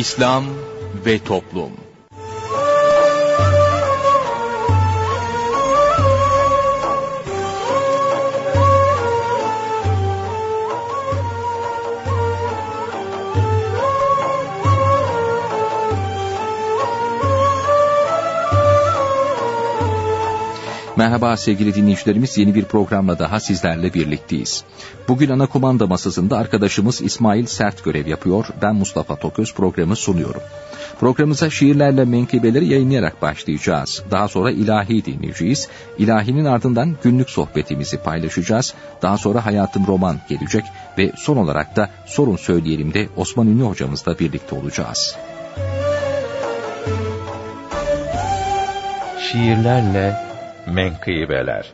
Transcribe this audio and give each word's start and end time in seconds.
İslam 0.00 0.44
ve 1.06 1.18
Toplum 1.18 1.70
Merhaba 21.00 21.36
sevgili 21.36 21.74
dinleyicilerimiz 21.74 22.38
yeni 22.38 22.54
bir 22.54 22.64
programla 22.64 23.18
daha 23.18 23.40
sizlerle 23.40 23.94
birlikteyiz. 23.94 24.64
Bugün 25.08 25.30
ana 25.30 25.46
kumanda 25.46 25.86
masasında 25.86 26.38
arkadaşımız 26.38 27.02
İsmail 27.02 27.46
Sert 27.46 27.84
görev 27.84 28.06
yapıyor. 28.06 28.46
Ben 28.62 28.74
Mustafa 28.74 29.16
Toköz 29.16 29.54
programı 29.54 29.96
sunuyorum. 29.96 30.40
Programımıza 31.00 31.50
şiirlerle 31.50 32.04
menkıbeleri 32.04 32.66
yayınlayarak 32.66 33.22
başlayacağız. 33.22 34.02
Daha 34.10 34.28
sonra 34.28 34.50
ilahi 34.50 35.04
dinleyeceğiz. 35.04 35.68
İlahinin 35.98 36.44
ardından 36.44 36.96
günlük 37.02 37.30
sohbetimizi 37.30 37.98
paylaşacağız. 37.98 38.74
Daha 39.02 39.18
sonra 39.18 39.46
Hayatım 39.46 39.86
Roman 39.86 40.20
gelecek 40.28 40.64
ve 40.98 41.12
son 41.16 41.36
olarak 41.36 41.76
da 41.76 41.90
Sorun 42.06 42.36
Söyleyelim 42.36 42.94
de 42.94 43.08
Osman 43.16 43.46
Ünlü 43.46 43.62
hocamızla 43.62 44.18
birlikte 44.18 44.56
olacağız. 44.56 45.16
Şiirlerle 49.32 50.29
Menkıbeler 50.70 51.72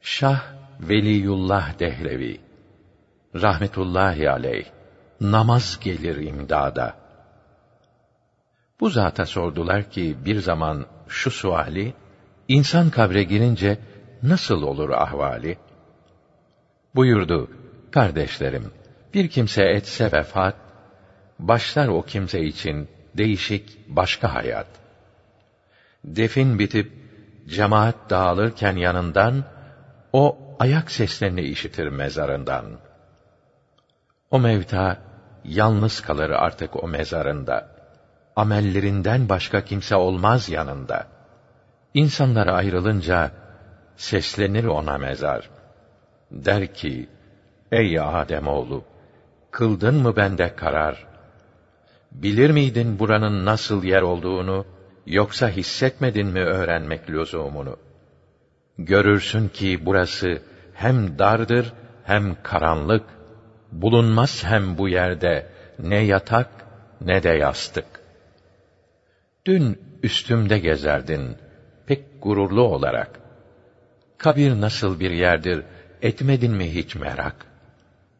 Şah 0.00 0.42
Veliyullah 0.80 1.78
Dehlevi 1.78 2.40
Rahmetullahi 3.34 4.30
aleyh 4.30 4.64
Namaz 5.20 5.80
gelir 5.84 6.16
imdada 6.16 6.96
Bu 8.80 8.90
zata 8.90 9.26
sordular 9.26 9.90
ki 9.90 10.16
bir 10.24 10.38
zaman 10.40 10.86
şu 11.08 11.30
suali 11.30 11.94
insan 12.48 12.90
kabre 12.90 13.22
girince 13.22 13.78
nasıl 14.22 14.62
olur 14.62 14.90
ahvali? 14.90 15.58
Buyurdu, 16.94 17.50
kardeşlerim, 17.90 18.70
bir 19.14 19.28
kimse 19.28 19.64
etse 19.64 20.12
vefat, 20.12 20.56
başlar 21.38 21.88
o 21.88 22.02
kimse 22.02 22.40
için 22.40 22.88
değişik 23.14 23.88
başka 23.88 24.34
hayat. 24.34 24.66
Defin 26.04 26.58
bitip 26.58 27.03
cemaat 27.46 28.10
dağılırken 28.10 28.76
yanından, 28.76 29.44
o 30.12 30.38
ayak 30.58 30.90
seslerini 30.90 31.40
işitir 31.40 31.88
mezarından. 31.88 32.64
O 34.30 34.38
mevta, 34.38 34.98
yalnız 35.44 36.00
kalır 36.00 36.30
artık 36.30 36.84
o 36.84 36.88
mezarında. 36.88 37.68
Amellerinden 38.36 39.28
başka 39.28 39.64
kimse 39.64 39.96
olmaz 39.96 40.48
yanında. 40.48 41.06
İnsanlar 41.94 42.46
ayrılınca, 42.46 43.30
seslenir 43.96 44.64
ona 44.64 44.98
mezar. 44.98 45.50
Der 46.30 46.74
ki, 46.74 47.08
ey 47.72 48.00
Adem 48.00 48.48
oğlu, 48.48 48.84
kıldın 49.50 49.94
mı 49.94 50.16
bende 50.16 50.56
karar? 50.56 51.06
Bilir 52.12 52.50
miydin 52.50 52.98
buranın 52.98 53.44
nasıl 53.44 53.84
yer 53.84 54.02
olduğunu? 54.02 54.66
Yoksa 55.06 55.48
hissetmedin 55.48 56.26
mi 56.26 56.40
öğrenmek 56.40 57.10
lüzumunu? 57.10 57.76
Görürsün 58.78 59.48
ki 59.48 59.86
burası 59.86 60.42
hem 60.74 61.18
dardır 61.18 61.72
hem 62.04 62.42
karanlık. 62.42 63.04
Bulunmaz 63.72 64.44
hem 64.44 64.78
bu 64.78 64.88
yerde 64.88 65.46
ne 65.78 66.04
yatak 66.04 66.48
ne 67.00 67.22
de 67.22 67.28
yastık. 67.28 67.86
Dün 69.46 69.78
üstümde 70.02 70.58
gezerdin 70.58 71.36
pek 71.86 72.04
gururlu 72.22 72.62
olarak. 72.62 73.20
Kabir 74.18 74.60
nasıl 74.60 75.00
bir 75.00 75.10
yerdir 75.10 75.62
etmedin 76.02 76.52
mi 76.52 76.74
hiç 76.74 76.94
merak? 76.94 77.46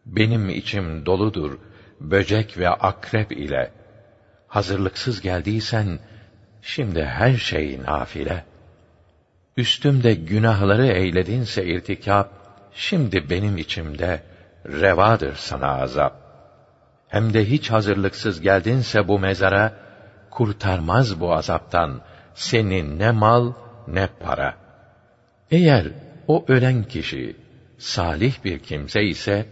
Benim 0.06 0.48
içim 0.48 1.06
doludur 1.06 1.58
böcek 2.00 2.58
ve 2.58 2.68
akrep 2.68 3.32
ile. 3.32 3.70
Hazırlıksız 4.48 5.20
geldiysen 5.20 5.98
Şimdi 6.66 7.04
her 7.04 7.36
şey 7.36 7.80
nafile. 7.82 8.44
Üstümde 9.56 10.14
günahları 10.14 10.86
eyledinse 10.86 11.64
irtikap, 11.64 12.30
şimdi 12.72 13.30
benim 13.30 13.56
içimde 13.56 14.22
revadır 14.66 15.34
sana 15.34 15.82
azap. 15.82 16.16
Hem 17.08 17.34
de 17.34 17.44
hiç 17.44 17.70
hazırlıksız 17.70 18.40
geldinse 18.40 19.08
bu 19.08 19.18
mezara, 19.18 19.72
kurtarmaz 20.30 21.20
bu 21.20 21.34
azaptan 21.34 22.00
seni 22.34 22.98
ne 22.98 23.10
mal 23.10 23.52
ne 23.88 24.08
para. 24.20 24.54
Eğer 25.50 25.86
o 26.26 26.44
ölen 26.48 26.84
kişi 26.84 27.36
salih 27.78 28.44
bir 28.44 28.58
kimse 28.58 29.02
ise, 29.02 29.46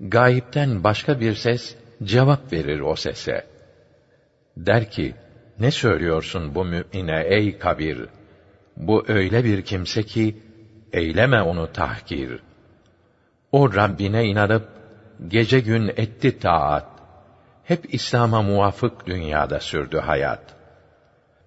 gayipten 0.00 0.84
başka 0.84 1.20
bir 1.20 1.34
ses 1.34 1.76
cevap 2.02 2.52
verir 2.52 2.80
o 2.80 2.96
sese. 2.96 3.46
Der 4.56 4.90
ki, 4.90 5.14
ne 5.60 5.70
söylüyorsun 5.70 6.54
bu 6.54 6.64
mümine 6.64 7.24
ey 7.26 7.58
kabir? 7.58 8.06
Bu 8.76 9.04
öyle 9.08 9.44
bir 9.44 9.62
kimse 9.62 10.02
ki, 10.02 10.36
eyleme 10.92 11.42
onu 11.42 11.72
tahkir. 11.72 12.42
O 13.52 13.74
Rabbine 13.74 14.24
inanıp, 14.24 14.68
gece 15.28 15.60
gün 15.60 15.88
etti 15.88 16.38
taat. 16.38 16.86
Hep 17.64 17.94
İslam'a 17.94 18.42
muvafık 18.42 19.06
dünyada 19.06 19.60
sürdü 19.60 19.98
hayat. 19.98 20.42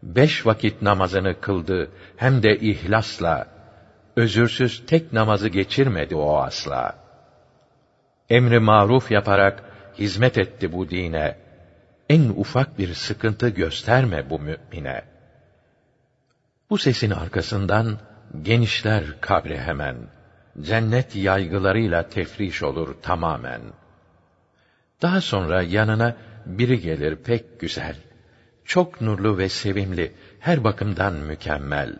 Beş 0.04 0.46
vakit 0.46 0.82
namazını 0.82 1.40
kıldı, 1.42 1.90
hem 2.18 2.44
de 2.44 2.58
ihlasla. 2.58 3.48
Özürsüz 4.16 4.86
tek 4.86 5.14
namazı 5.14 5.50
geçirmedi 5.50 6.16
o 6.16 6.38
asla. 6.38 6.96
Emri 8.30 8.60
maruf 8.60 9.12
yaparak 9.12 9.64
hizmet 10.00 10.38
etti 10.38 10.74
bu 10.74 10.90
dine 10.90 11.43
en 12.10 12.30
ufak 12.30 12.80
bir 12.80 12.94
sıkıntı 12.94 13.50
gösterme 13.50 14.30
bu 14.30 14.40
mümine. 14.40 15.02
Bu 16.70 16.78
sesin 16.78 17.12
arkasından 17.12 18.00
genişler 18.42 19.22
kabre 19.22 19.60
hemen. 19.60 19.96
Cennet 20.62 21.16
yaygılarıyla 21.16 22.10
tefriş 22.10 22.64
olur 22.64 22.96
tamamen. 23.02 23.62
Daha 25.02 25.22
sonra 25.22 25.62
yanına 25.62 26.16
biri 26.46 26.82
gelir 26.82 27.16
pek 27.16 27.60
güzel. 27.60 27.96
Çok 28.66 29.02
nurlu 29.02 29.38
ve 29.38 29.50
sevimli, 29.50 30.12
her 30.40 30.64
bakımdan 30.64 31.14
mükemmel. 31.14 32.00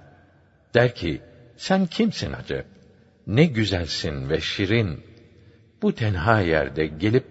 Der 0.74 0.96
ki, 0.96 1.22
sen 1.58 1.86
kimsin 1.86 2.34
acı? 2.34 2.66
Ne 3.28 3.46
güzelsin 3.46 4.30
ve 4.30 4.42
şirin. 4.42 5.04
Bu 5.82 5.96
tenha 5.96 6.42
yerde 6.42 6.88
gelip 6.88 7.26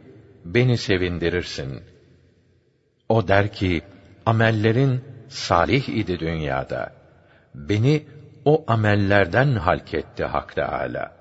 beni 0.44 0.78
sevindirirsin.'' 0.78 1.91
O 3.16 3.28
der 3.28 3.46
ki, 3.58 3.82
amellerin 4.26 5.04
salih 5.28 5.88
idi 6.00 6.14
dünyada. 6.26 6.82
Beni 7.54 8.06
o 8.44 8.64
amellerden 8.74 9.50
halketti 9.66 10.24
Hak 10.24 10.54
Teâlâ. 10.54 11.12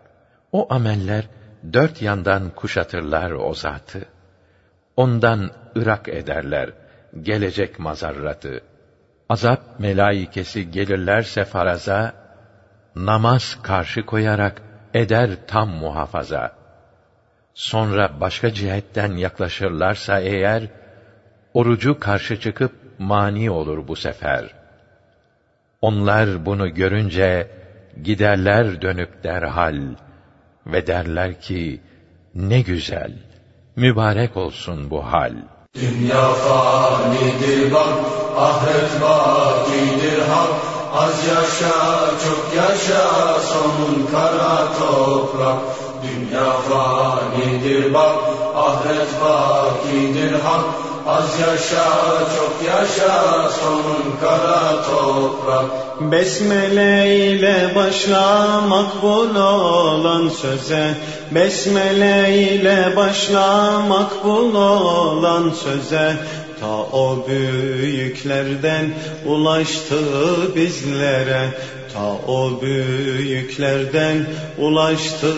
O 0.51 0.73
ameller 0.73 1.23
dört 1.73 2.01
yandan 2.01 2.43
kuşatırlar 2.59 3.31
o 3.31 3.53
zatı. 3.53 4.01
Ondan 4.95 5.51
ırak 5.77 6.07
ederler 6.07 6.69
gelecek 7.21 7.79
mazarratı. 7.79 8.61
Azap 9.29 9.79
melaikesi 9.79 10.71
gelirlerse 10.71 11.45
faraza, 11.45 12.13
namaz 12.95 13.57
karşı 13.63 14.05
koyarak 14.05 14.61
eder 14.93 15.29
tam 15.47 15.69
muhafaza. 15.69 16.51
Sonra 17.53 18.19
başka 18.21 18.53
cihetten 18.53 19.11
yaklaşırlarsa 19.11 20.19
eğer, 20.19 20.63
orucu 21.53 21.99
karşı 21.99 22.39
çıkıp 22.39 22.71
mani 22.99 23.51
olur 23.51 23.87
bu 23.87 23.95
sefer. 23.95 24.53
Onlar 25.81 26.45
bunu 26.45 26.73
görünce 26.73 27.47
giderler 28.03 28.81
dönüp 28.81 29.23
derhal 29.23 29.81
ve 30.65 30.87
derler 30.87 31.41
ki 31.41 31.81
ne 32.35 32.61
güzel, 32.61 33.11
mübarek 33.75 34.37
olsun 34.37 34.89
bu 34.89 35.05
hal. 35.05 35.33
Dünya 35.75 36.33
fanidir 36.33 37.73
bak, 37.73 37.93
ahiret 38.37 39.01
bakidir 39.01 40.21
hak. 40.21 40.49
Az 40.93 41.27
yaşa, 41.27 41.73
çok 42.25 42.55
yaşa, 42.55 43.39
sonun 43.39 44.07
kara 44.11 44.73
toprak. 44.79 45.61
Dünya 46.03 46.51
fanidir 46.51 47.93
bak, 47.93 48.15
ahiret 48.55 49.21
bakidir 49.21 50.31
hak. 50.31 50.90
Az 51.07 51.39
yaşa 51.39 51.85
çok 52.37 52.67
yaşa 52.67 53.49
sonun 53.49 54.15
kara 54.21 54.83
toprak. 54.83 55.65
Besmele 56.11 57.15
ile 57.15 57.71
başla 57.75 58.61
makbul 58.61 59.35
olan 59.35 60.29
söze. 60.29 60.97
Besmele 61.31 62.37
ile 62.37 62.95
başla 62.95 63.79
makbul 63.79 64.55
olan 64.55 65.51
söze. 65.63 66.15
Ta 66.59 66.97
o 66.97 67.25
büyüklerden 67.27 68.93
ulaştı 69.25 69.95
bizlere 70.55 71.49
Ta 71.93 72.31
o 72.31 72.61
büyüklerden 72.61 74.25
ulaştı 74.57 75.33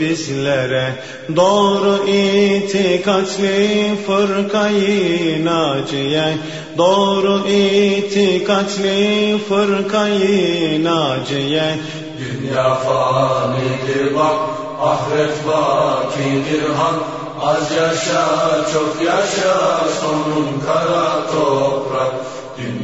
bizlere. 0.00 0.92
Doğru 1.36 2.08
itikatli 2.08 3.90
fırkayı 4.06 5.44
naciye. 5.44 6.38
Doğru 6.78 7.48
itikatli 7.48 9.38
fırkayı 9.48 10.84
naciye. 10.84 11.78
Dünya 12.18 12.74
fanidir 12.74 14.14
bak 14.14 14.36
Ahiret 14.80 15.46
bakidir 15.46 16.68
hak 16.76 17.00
Az 17.42 17.70
yaşa 17.76 18.26
çok 18.72 19.02
yaşa 19.02 19.88
sonun 20.00 20.60
kara 20.66 21.26
toprak 21.26 22.14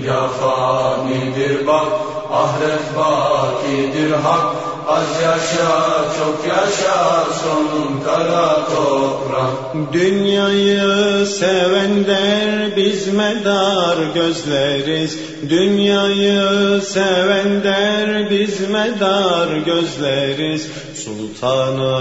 Dünya 0.00 0.29
fanidir 0.29 1.67
bak 1.67 1.93
Ahiret 2.32 2.97
bakidir 2.97 4.12
hak. 4.12 4.56
Az 4.88 5.23
yaşa 5.23 5.75
çok 6.19 6.49
yaşa 6.49 7.25
sonun 7.43 8.00
kara 8.05 8.67
toprak. 8.67 9.93
Dünyayı 9.93 11.26
seven 11.26 12.06
der 12.06 12.76
biz 12.76 13.14
medar 13.14 13.97
gözleriz. 14.14 15.19
Dünyayı 15.49 16.81
seven 16.82 17.62
der 17.62 18.31
biz 18.31 18.70
medar 18.70 19.56
gözleriz. 19.56 20.69
Sultanı 20.94 21.97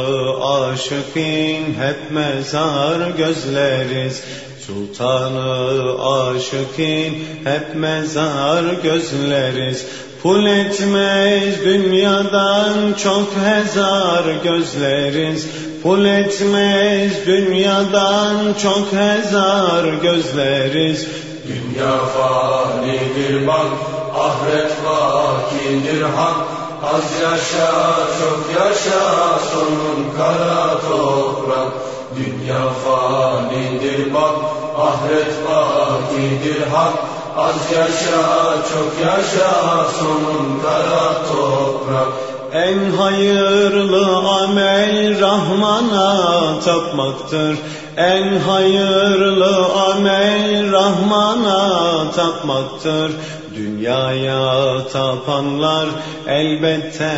aşıkın 0.45 1.63
hep 1.79 2.11
mezar 2.11 3.09
gözleriz 3.17 4.23
Sultanı 4.69 5.93
aşıkın 6.15 7.13
hep 7.43 7.75
mezar 7.75 8.63
gözleriz. 8.83 9.85
Pul 10.23 10.45
etmez 10.45 11.65
dünyadan 11.65 12.93
çok 13.03 13.27
hezar 13.45 14.23
gözleriz. 14.43 15.47
Pul 15.83 16.05
etmez 16.05 17.25
dünyadan 17.25 18.35
çok 18.61 18.93
hezar 18.93 19.83
gözleriz. 20.01 21.07
Dünya 21.47 21.97
fanidir 21.97 23.47
bak 23.47 23.71
Ahiret 24.15 24.71
bakidir 24.85 26.01
hak 26.01 26.47
Az 26.83 27.21
yaşa 27.21 27.71
çok 28.19 28.61
yaşa 28.61 29.39
sonun 29.51 30.17
kara 30.17 30.81
toprak 30.81 31.88
Dünya 32.17 32.63
fanidir 32.83 34.13
bak 34.13 34.35
Ahiret 34.77 35.33
bakidir 35.45 36.61
hak 36.73 36.93
Az 37.37 37.71
yaşa 37.71 38.23
çok 38.69 39.05
yaşa 39.05 39.51
sonun 39.99 40.59
kara 40.63 41.13
toprak 41.27 42.07
En 42.53 42.91
hayırlı 42.97 44.17
amel 44.17 45.21
Rahman'a 45.21 46.59
tapmaktır. 46.65 47.57
En 47.97 48.39
hayırlı 48.39 49.65
amel 49.65 50.71
Rahman'a 50.71 52.11
tapmaktır. 52.15 53.11
Dünyaya 53.59 54.87
tapanlar 54.93 55.87
elbette 56.27 57.11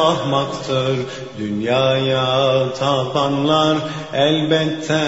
ahmaktır. 0.00 0.96
Dünyaya 1.38 2.64
tapanlar 2.78 3.76
elbette 4.12 5.00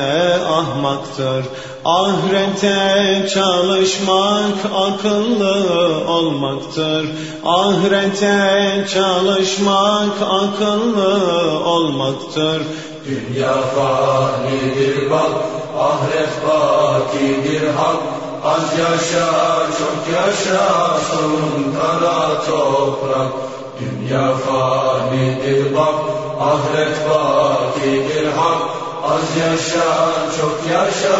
ahmaktır. 0.48 1.44
Ahirete 1.84 3.28
çalışmak 3.28 4.58
akıllı 4.74 5.54
olmaktır. 6.08 7.06
Ahirete 7.44 8.86
çalışmak 8.94 10.22
akıllı 10.22 11.60
olmaktır. 11.64 12.62
Dünya 13.06 13.54
fanidir 13.54 15.10
bak 15.10 15.32
Ahiret 15.78 16.30
bakidir 16.46 17.68
hak 17.76 18.23
Az 18.44 18.78
yaşa 18.78 19.26
çok 19.78 20.14
yaşa 20.14 20.98
sonun 21.08 21.74
kara 21.76 22.44
toprak 22.46 23.32
Dünya 23.80 24.32
fanidir 24.34 25.74
bak 25.74 25.94
Ahiret 26.40 26.96
bakidir 27.08 28.26
hak 28.36 28.62
Az 29.04 29.36
yaşa 29.36 29.90
çok 30.36 30.72
yaşa 30.72 31.16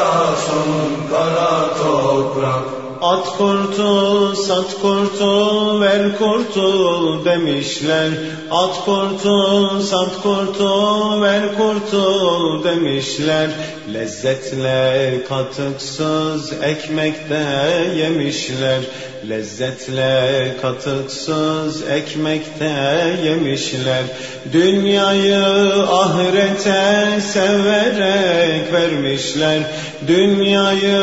sonun 0.46 1.08
kara 1.10 1.74
toprak 1.78 2.84
At 3.00 3.36
kurtul, 3.38 4.34
sat 4.34 4.80
kurtul, 4.82 5.80
ver 5.80 6.18
kurtul 6.18 7.24
demişler. 7.24 8.10
At 8.50 8.84
kurtul, 8.84 9.80
sat 9.80 10.22
kurtul, 10.22 11.22
ver 11.22 11.56
kurtul 11.56 12.64
demişler. 12.64 13.50
Lezzetle 13.92 15.24
katıksız 15.28 16.52
ekmekte 16.62 17.44
yemişler. 17.96 18.80
Lezzetle 19.28 20.56
katıksız 20.62 21.88
ekmekte 21.88 22.72
yemişler. 23.24 24.02
Dünyayı 24.52 25.44
ahirete 25.82 27.20
severek 27.20 28.72
vermişler. 28.72 29.62
Dünyayı 30.06 31.02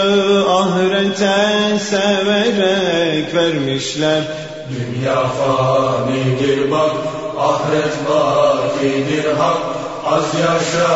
ahirete 0.50 1.80
severek 1.80 3.36
vermişler. 3.36 4.24
Dünya 4.70 5.28
fanidir 5.28 6.72
bak 6.72 6.92
Ahiret 7.38 7.94
bakidir 8.10 9.34
hak 9.38 9.71
Az 10.06 10.24
yaşa 10.40 10.90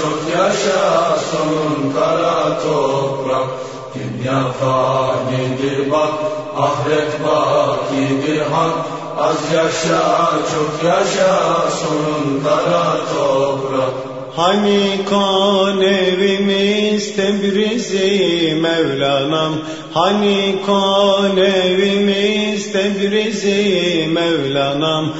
çok 0.00 0.38
yaşa 0.38 1.16
sonun 1.30 1.92
kara 1.92 2.60
toprak. 2.62 3.48
Dünya 3.94 4.44
fanidir 4.60 5.90
bak 5.92 6.14
Ahiret 6.56 7.24
bakidir 7.24 8.40
hak. 8.40 8.74
Az 9.18 9.52
yaşa 9.54 10.30
çok 10.52 10.88
yaşa 10.88 11.70
sonun 11.70 12.42
kara 12.44 12.96
toprak. 13.14 13.92
Hani 14.36 15.04
kan 15.10 15.82
evimiz 15.82 17.16
Tebrizi 17.16 18.54
Mevlanam? 18.62 19.52
Hani 19.94 20.62
kan 20.66 21.36
evimiz 21.36 22.72
Tebrizi 22.72 24.08
Mevlanam 24.12 25.12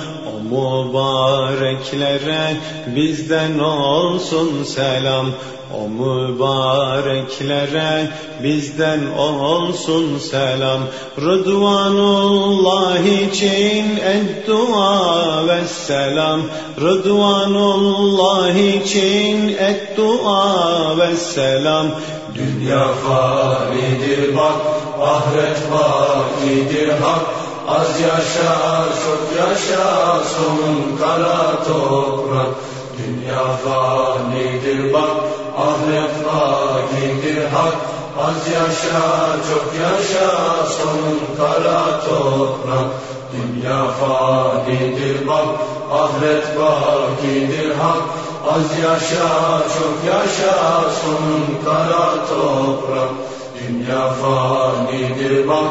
mübareklere 0.50 2.56
bizden 2.86 3.58
olsun 3.58 4.64
selam. 4.64 5.26
O 5.74 5.88
mübareklere 5.88 8.08
bizden 8.42 9.00
olsun 9.18 10.18
selam. 10.18 10.80
Rıdvanullah 11.20 12.98
için 12.98 13.96
eddua 13.96 15.46
ve 15.48 15.64
selam. 15.64 16.40
Rıdvanullah 16.80 18.54
için 18.54 19.48
eddua 19.48 20.98
ve 20.98 21.16
selam. 21.16 21.86
Dünya 22.34 22.88
fanidir 22.88 24.36
bak 24.36 24.54
Ahiret 25.00 25.58
bakidir 25.72 26.88
hak 26.88 27.37
Az 27.68 28.00
yaşa 28.00 28.84
çok 29.04 29.24
yaşa 29.38 29.84
sonun 30.24 30.96
kara 31.00 31.64
toprak 31.64 32.54
Dünya 32.98 33.44
fanidir 33.64 34.92
bak 34.92 35.16
Ahiret 35.56 36.14
bakidir 36.26 37.44
hak. 37.44 37.74
Az 38.18 38.52
yaşa 38.54 39.06
çok 39.48 39.68
yaşa 39.84 40.30
sonun 40.76 41.20
kara 41.36 42.00
toprak 42.00 42.88
Dünya 43.32 43.84
fanidir 44.00 45.28
bak 45.28 45.48
Ahiret 45.92 46.46
bakidir 46.58 47.74
hak. 47.74 48.02
Az 48.48 48.78
yaşa 48.82 49.28
çok 49.74 50.12
yaşa 50.12 50.54
sonun 51.00 51.64
kara 51.64 52.26
toprak 52.28 53.37
Dünya 53.58 54.10
fanidir 54.20 55.48
bak 55.48 55.68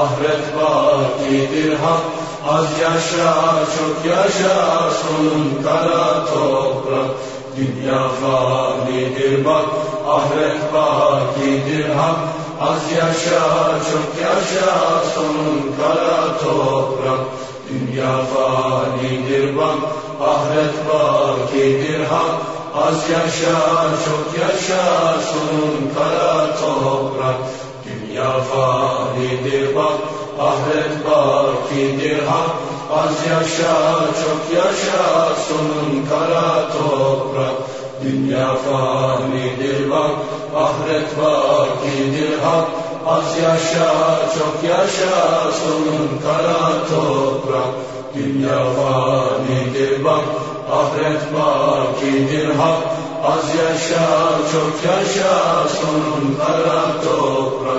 Ahiret 0.00 0.44
bakidir 0.56 1.72
hak. 1.82 2.02
Az 2.48 2.66
yaşa 2.80 3.34
çok 3.74 3.98
yaşa 4.10 4.90
sonun 5.00 5.62
kara 5.64 6.26
toprak. 6.26 7.10
Dünya 7.56 8.02
fanidir 8.20 9.44
bak 9.44 9.64
Ahiret 10.08 10.60
bakidir 10.74 11.88
hak. 11.88 12.18
Az 12.60 12.82
yaşa 12.98 13.44
çok 13.88 14.10
yaşa 14.22 14.74
sonun 15.14 15.74
kara 15.78 16.38
toprak. 16.38 17.20
Dünya 17.68 18.14
fanidir 18.32 19.56
bak 19.56 19.78
Ahiret 20.20 20.74
bakidir 20.88 22.04
hak. 22.04 22.34
Az 22.74 23.10
yaşa 23.10 23.58
çok 24.04 24.40
yaşa 24.40 24.84
sonun 25.28 25.90
kara 25.94 26.46
toprak 26.60 26.67
fanidir 29.48 29.74
bak 29.74 29.98
Ahiret 30.38 31.04
bakidir 31.04 32.26
hak. 32.26 32.50
Az 32.92 33.16
yaşa 33.30 33.74
çok 34.20 34.56
yaşa 34.56 35.34
sonun 35.48 36.06
kara 36.10 36.68
toprak. 36.72 37.54
Dünya 38.04 38.54
fanidir 38.54 39.90
bak 39.90 40.10
Ahiret 40.56 41.08
bakidir 41.18 42.38
hak. 42.44 42.68
Az 43.06 43.36
yaşa 43.42 43.90
çok 44.38 44.70
yaşa 44.70 45.52
sonun 45.60 46.08
kara 46.22 46.86
toprak. 46.90 47.72
Dünya 48.14 48.64
fanidir 48.76 50.04
bak 50.04 50.24
Ahiret 50.72 51.22
bakidir 51.34 52.54
hak. 52.54 52.80
Az 53.24 53.48
yaşa 53.60 54.08
çok 54.52 54.74
yaşa 54.90 55.68
sonun 55.68 56.36
kara 56.38 56.82
toprak 57.04 57.77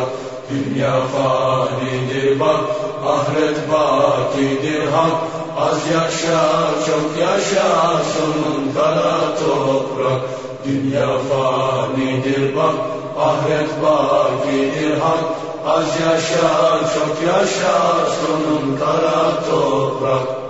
Dünya 0.49 1.01
fanidir 1.13 2.39
bak 2.39 2.61
ahiret 3.05 3.59
bakidir 3.71 4.87
hak. 4.91 5.13
Az 5.57 5.79
yaşa 5.93 6.41
çok 6.85 7.19
yaşa 7.19 7.69
sonun 8.13 8.73
kara 8.73 9.35
toprak. 9.39 10.21
Dünya 10.65 11.09
fanidir 11.29 12.55
bak 12.55 12.75
ahiret 13.17 13.69
bakidir 13.83 14.99
hak. 14.99 15.23
Az 15.65 15.87
yaşa 16.05 16.79
çok 16.93 17.27
yaşa 17.27 17.75
sonun 18.19 18.77
kara 18.79 19.43
toprak 19.49 20.48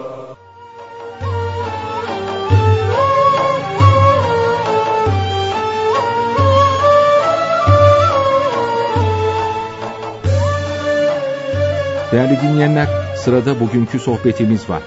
Değerli 12.11 12.41
dinleyenler, 12.41 12.87
sırada 13.15 13.59
bugünkü 13.59 13.99
sohbetimiz 13.99 14.69
var. 14.69 14.83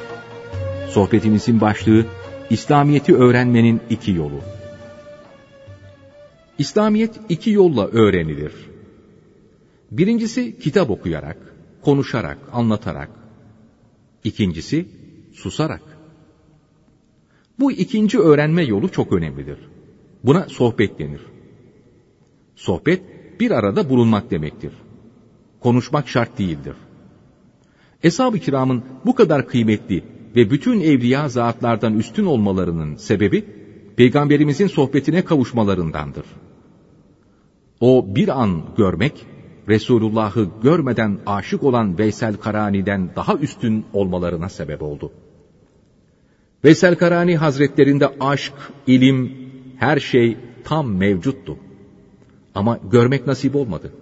Sohbetimizin 0.89 1.61
başlığı 1.61 2.07
İslamiyeti 2.51 3.17
öğrenmenin 3.17 3.81
iki 3.91 4.13
yolu. 4.13 4.41
İslamiyet 6.59 7.21
iki 7.29 7.51
yolla 7.51 7.87
öğrenilir. 7.87 8.53
Birincisi 9.91 10.59
kitap 10.59 10.91
okuyarak, 10.91 11.37
konuşarak, 11.83 12.39
anlatarak. 12.53 13.11
İkincisi 14.25 14.89
susarak. 15.33 15.83
Bu 17.59 17.73
ikinci 17.73 18.19
öğrenme 18.19 18.65
yolu 18.65 18.93
çok 18.93 19.13
önemlidir. 19.13 19.59
Buna 20.25 20.49
sohbet 20.49 20.99
denir. 20.99 21.21
Sohbet 22.57 23.03
bir 23.41 23.51
arada 23.51 23.91
bulunmak 23.91 24.31
demektir. 24.31 24.73
Konuşmak 25.61 26.09
şart 26.09 26.39
değildir. 26.39 26.75
Eshab-ı 28.03 28.39
kiramın 28.39 28.83
bu 29.07 29.15
kadar 29.15 29.49
kıymetli 29.49 30.05
ve 30.37 30.51
bütün 30.51 30.81
evliya 30.81 31.29
zatlardan 31.29 31.99
üstün 31.99 32.25
olmalarının 32.25 32.97
sebebi, 32.97 33.45
Peygamberimizin 33.97 34.67
sohbetine 34.67 35.25
kavuşmalarındandır. 35.25 36.25
O 37.81 38.07
bir 38.15 38.43
an 38.43 38.63
görmek, 38.77 39.27
Resulullah'ı 39.69 40.49
görmeden 40.63 41.19
aşık 41.27 41.63
olan 41.63 41.99
Veysel 41.99 42.37
Karani'den 42.37 43.11
daha 43.17 43.35
üstün 43.35 43.85
olmalarına 43.93 44.49
sebep 44.49 44.83
oldu. 44.83 45.13
Veysel 46.65 46.95
Karani 46.95 47.37
hazretlerinde 47.37 48.09
aşk, 48.21 48.53
ilim, 48.87 49.33
her 49.77 50.01
şey 50.01 50.37
tam 50.65 50.97
mevcuttu. 50.97 51.59
Ama 52.55 52.79
görmek 52.91 53.27
nasip 53.27 53.57
olmadı 53.57 53.93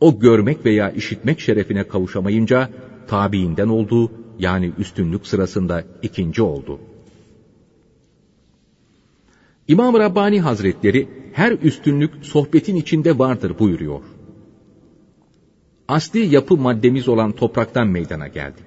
o 0.00 0.18
görmek 0.18 0.64
veya 0.64 0.90
işitmek 0.90 1.40
şerefine 1.40 1.88
kavuşamayınca 1.88 2.70
tabiinden 3.08 3.68
oldu 3.68 4.12
yani 4.38 4.72
üstünlük 4.78 5.26
sırasında 5.26 5.84
ikinci 6.02 6.42
oldu. 6.42 6.80
İmam 9.68 9.94
Rabbani 9.94 10.40
Hazretleri 10.40 11.08
her 11.32 11.52
üstünlük 11.52 12.10
sohbetin 12.22 12.76
içinde 12.76 13.18
vardır 13.18 13.58
buyuruyor. 13.58 14.00
Asli 15.88 16.34
yapı 16.34 16.56
maddemiz 16.56 17.08
olan 17.08 17.32
topraktan 17.32 17.88
meydana 17.88 18.28
geldik. 18.28 18.66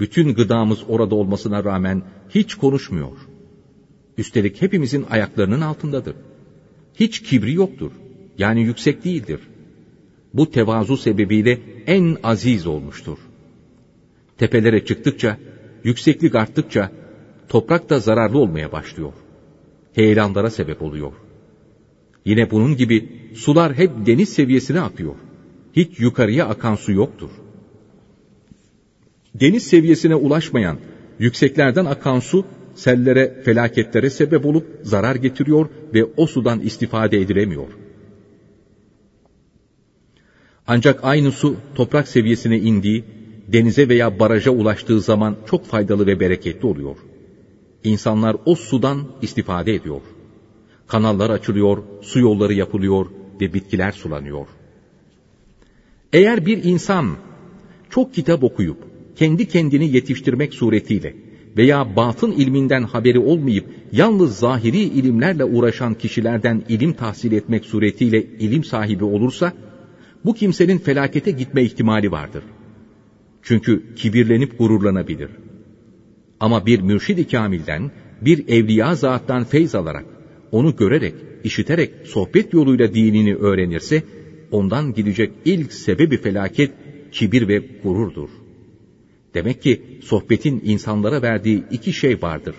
Bütün 0.00 0.34
gıdamız 0.34 0.78
orada 0.88 1.14
olmasına 1.14 1.64
rağmen 1.64 2.02
hiç 2.30 2.54
konuşmuyor. 2.54 3.16
Üstelik 4.18 4.62
hepimizin 4.62 5.06
ayaklarının 5.10 5.60
altındadır. 5.60 6.14
Hiç 6.94 7.22
kibri 7.22 7.54
yoktur. 7.54 7.90
Yani 8.38 8.62
yüksek 8.62 9.04
değildir 9.04 9.40
bu 10.34 10.50
tevazu 10.50 10.96
sebebiyle 10.96 11.58
en 11.86 12.16
aziz 12.22 12.66
olmuştur. 12.66 13.18
Tepelere 14.38 14.84
çıktıkça, 14.84 15.36
yükseklik 15.84 16.34
arttıkça 16.34 16.90
toprak 17.48 17.90
da 17.90 17.98
zararlı 17.98 18.38
olmaya 18.38 18.72
başlıyor. 18.72 19.12
Heyelanlara 19.92 20.50
sebep 20.50 20.82
oluyor. 20.82 21.12
Yine 22.24 22.50
bunun 22.50 22.76
gibi 22.76 23.08
sular 23.34 23.74
hep 23.74 23.90
deniz 24.06 24.28
seviyesine 24.28 24.80
akıyor. 24.80 25.14
Hiç 25.72 26.00
yukarıya 26.00 26.46
akan 26.48 26.74
su 26.74 26.92
yoktur. 26.92 27.30
Deniz 29.34 29.62
seviyesine 29.62 30.14
ulaşmayan, 30.14 30.78
yükseklerden 31.18 31.84
akan 31.84 32.20
su 32.20 32.44
sellere, 32.74 33.42
felaketlere 33.44 34.10
sebep 34.10 34.46
olup 34.46 34.66
zarar 34.82 35.14
getiriyor 35.14 35.68
ve 35.94 36.04
o 36.16 36.26
sudan 36.26 36.60
istifade 36.60 37.20
edilemiyor.'' 37.20 37.87
Ancak 40.70 41.00
aynı 41.02 41.32
su 41.32 41.56
toprak 41.74 42.08
seviyesine 42.08 42.58
indiği, 42.58 43.04
denize 43.48 43.88
veya 43.88 44.18
baraja 44.18 44.50
ulaştığı 44.50 45.00
zaman 45.00 45.36
çok 45.50 45.66
faydalı 45.66 46.06
ve 46.06 46.20
bereketli 46.20 46.66
oluyor. 46.66 46.96
İnsanlar 47.84 48.36
o 48.44 48.54
sudan 48.54 48.98
istifade 49.22 49.74
ediyor. 49.74 50.00
Kanallar 50.86 51.30
açılıyor, 51.30 51.82
su 52.02 52.20
yolları 52.20 52.54
yapılıyor 52.54 53.06
ve 53.40 53.54
bitkiler 53.54 53.92
sulanıyor. 53.92 54.46
Eğer 56.12 56.46
bir 56.46 56.64
insan 56.64 57.16
çok 57.90 58.14
kitap 58.14 58.44
okuyup 58.44 58.76
kendi 59.16 59.48
kendini 59.48 59.88
yetiştirmek 59.90 60.54
suretiyle 60.54 61.16
veya 61.56 61.96
batın 61.96 62.32
ilminden 62.32 62.82
haberi 62.82 63.18
olmayıp 63.18 63.64
yalnız 63.92 64.38
zahiri 64.38 64.80
ilimlerle 64.80 65.44
uğraşan 65.44 65.94
kişilerden 65.94 66.64
ilim 66.68 66.92
tahsil 66.92 67.32
etmek 67.32 67.64
suretiyle 67.64 68.22
ilim 68.22 68.64
sahibi 68.64 69.04
olursa, 69.04 69.52
bu 70.24 70.34
kimsenin 70.34 70.78
felakete 70.78 71.30
gitme 71.30 71.62
ihtimali 71.62 72.10
vardır. 72.10 72.42
Çünkü 73.42 73.94
kibirlenip 73.96 74.58
gururlanabilir. 74.58 75.30
Ama 76.40 76.66
bir 76.66 76.80
mürşid-i 76.80 77.26
kamilden, 77.28 77.90
bir 78.20 78.48
evliya 78.48 78.94
zattan 78.94 79.44
feyz 79.44 79.74
alarak, 79.74 80.04
onu 80.52 80.76
görerek, 80.76 81.14
işiterek 81.44 81.90
sohbet 82.04 82.52
yoluyla 82.52 82.94
dinini 82.94 83.34
öğrenirse, 83.34 84.02
ondan 84.50 84.94
gidecek 84.94 85.32
ilk 85.44 85.72
sebebi 85.72 86.16
felaket 86.16 86.70
kibir 87.12 87.48
ve 87.48 87.62
gururdur. 87.82 88.28
Demek 89.34 89.62
ki 89.62 89.82
sohbetin 90.02 90.62
insanlara 90.64 91.22
verdiği 91.22 91.64
iki 91.70 91.92
şey 91.92 92.22
vardır. 92.22 92.54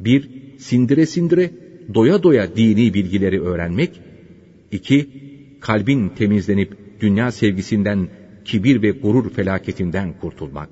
Bir, 0.00 0.28
sindire 0.58 1.06
sindire, 1.06 1.50
doya 1.94 2.22
doya 2.22 2.56
dini 2.56 2.94
bilgileri 2.94 3.42
öğrenmek. 3.42 4.00
İki, 4.72 5.08
kalbin 5.62 6.08
temizlenip 6.08 6.74
dünya 7.00 7.32
sevgisinden, 7.32 8.08
kibir 8.44 8.82
ve 8.82 8.90
gurur 8.90 9.30
felaketinden 9.30 10.12
kurtulmak. 10.12 10.70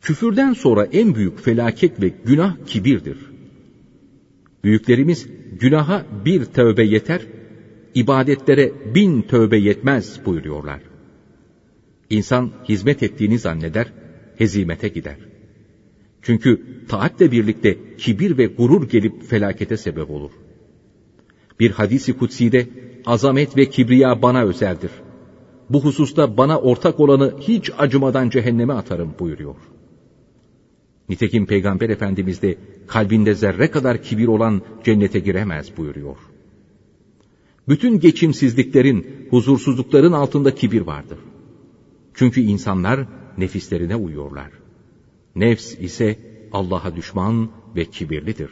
Küfürden 0.00 0.52
sonra 0.52 0.84
en 0.84 1.14
büyük 1.14 1.40
felaket 1.40 2.02
ve 2.02 2.12
günah 2.24 2.56
kibirdir. 2.66 3.18
Büyüklerimiz 4.64 5.26
günaha 5.60 6.06
bir 6.26 6.44
tövbe 6.44 6.84
yeter, 6.84 7.20
ibadetlere 7.94 8.72
bin 8.84 9.22
tövbe 9.22 9.58
yetmez 9.58 10.20
buyuruyorlar. 10.26 10.80
İnsan 12.10 12.52
hizmet 12.68 13.02
ettiğini 13.02 13.38
zanneder, 13.38 13.92
hezimete 14.36 14.88
gider. 14.88 15.18
Çünkü 16.22 16.66
taatle 16.88 17.32
birlikte 17.32 17.78
kibir 17.98 18.38
ve 18.38 18.46
gurur 18.46 18.88
gelip 18.88 19.22
felakete 19.22 19.76
sebep 19.76 20.10
olur. 20.10 20.30
Bir 21.60 21.70
hadisi 21.70 22.18
kutsi'de 22.18 22.68
azamet 23.06 23.56
ve 23.56 23.70
kibriya 23.70 24.22
bana 24.22 24.42
özeldir. 24.44 24.90
Bu 25.70 25.84
hususta 25.84 26.36
bana 26.36 26.58
ortak 26.60 27.00
olanı 27.00 27.34
hiç 27.40 27.70
acımadan 27.78 28.30
cehenneme 28.30 28.72
atarım 28.72 29.14
buyuruyor. 29.18 29.56
Nitekim 31.08 31.46
Peygamber 31.46 31.88
Efendimiz 31.90 32.42
de 32.42 32.58
kalbinde 32.86 33.34
zerre 33.34 33.70
kadar 33.70 34.02
kibir 34.02 34.26
olan 34.26 34.62
cennete 34.84 35.18
giremez 35.18 35.76
buyuruyor. 35.76 36.16
Bütün 37.68 38.00
geçimsizliklerin, 38.00 39.06
huzursuzlukların 39.30 40.12
altında 40.12 40.54
kibir 40.54 40.80
vardır. 40.80 41.18
Çünkü 42.14 42.40
insanlar 42.40 43.06
nefislerine 43.38 43.96
uyuyorlar. 43.96 44.50
Nefs 45.36 45.74
ise 45.78 46.18
Allah'a 46.52 46.96
düşman 46.96 47.48
ve 47.76 47.84
kibirlidir. 47.84 48.50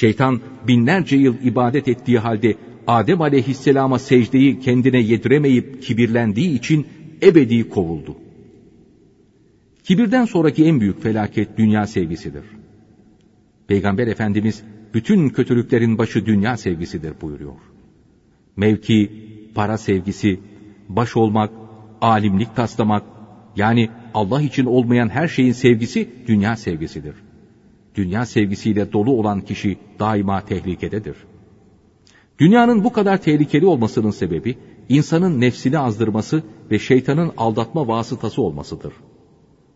Şeytan 0.00 0.40
binlerce 0.68 1.16
yıl 1.16 1.34
ibadet 1.42 1.88
ettiği 1.88 2.18
halde 2.18 2.54
Adem 2.86 3.20
aleyhisselama 3.20 3.98
secdeyi 3.98 4.60
kendine 4.60 4.98
yediremeyip 4.98 5.82
kibirlendiği 5.82 6.58
için 6.58 6.86
ebedi 7.22 7.68
kovuldu. 7.68 8.16
Kibirden 9.84 10.24
sonraki 10.24 10.64
en 10.64 10.80
büyük 10.80 11.02
felaket 11.02 11.58
dünya 11.58 11.86
sevgisidir. 11.86 12.44
Peygamber 13.68 14.06
Efendimiz 14.06 14.62
bütün 14.94 15.28
kötülüklerin 15.28 15.98
başı 15.98 16.26
dünya 16.26 16.56
sevgisidir 16.56 17.20
buyuruyor. 17.20 17.60
Mevki, 18.56 19.10
para 19.54 19.78
sevgisi, 19.78 20.40
baş 20.88 21.16
olmak, 21.16 21.50
alimlik 22.00 22.56
taslamak, 22.56 23.02
yani 23.56 23.88
Allah 24.14 24.42
için 24.42 24.64
olmayan 24.64 25.08
her 25.08 25.28
şeyin 25.28 25.52
sevgisi 25.52 26.08
dünya 26.26 26.56
sevgisidir. 26.56 27.14
Dünya 27.96 28.26
sevgisiyle 28.26 28.92
dolu 28.92 29.10
olan 29.10 29.40
kişi 29.40 29.78
daima 29.98 30.44
tehlikededir. 30.44 31.16
Dünyanın 32.38 32.84
bu 32.84 32.92
kadar 32.92 33.22
tehlikeli 33.22 33.66
olmasının 33.66 34.10
sebebi 34.10 34.58
insanın 34.88 35.40
nefsini 35.40 35.78
azdırması 35.78 36.42
ve 36.70 36.78
şeytanın 36.78 37.32
aldatma 37.36 37.88
vasıtası 37.88 38.42
olmasıdır. 38.42 38.92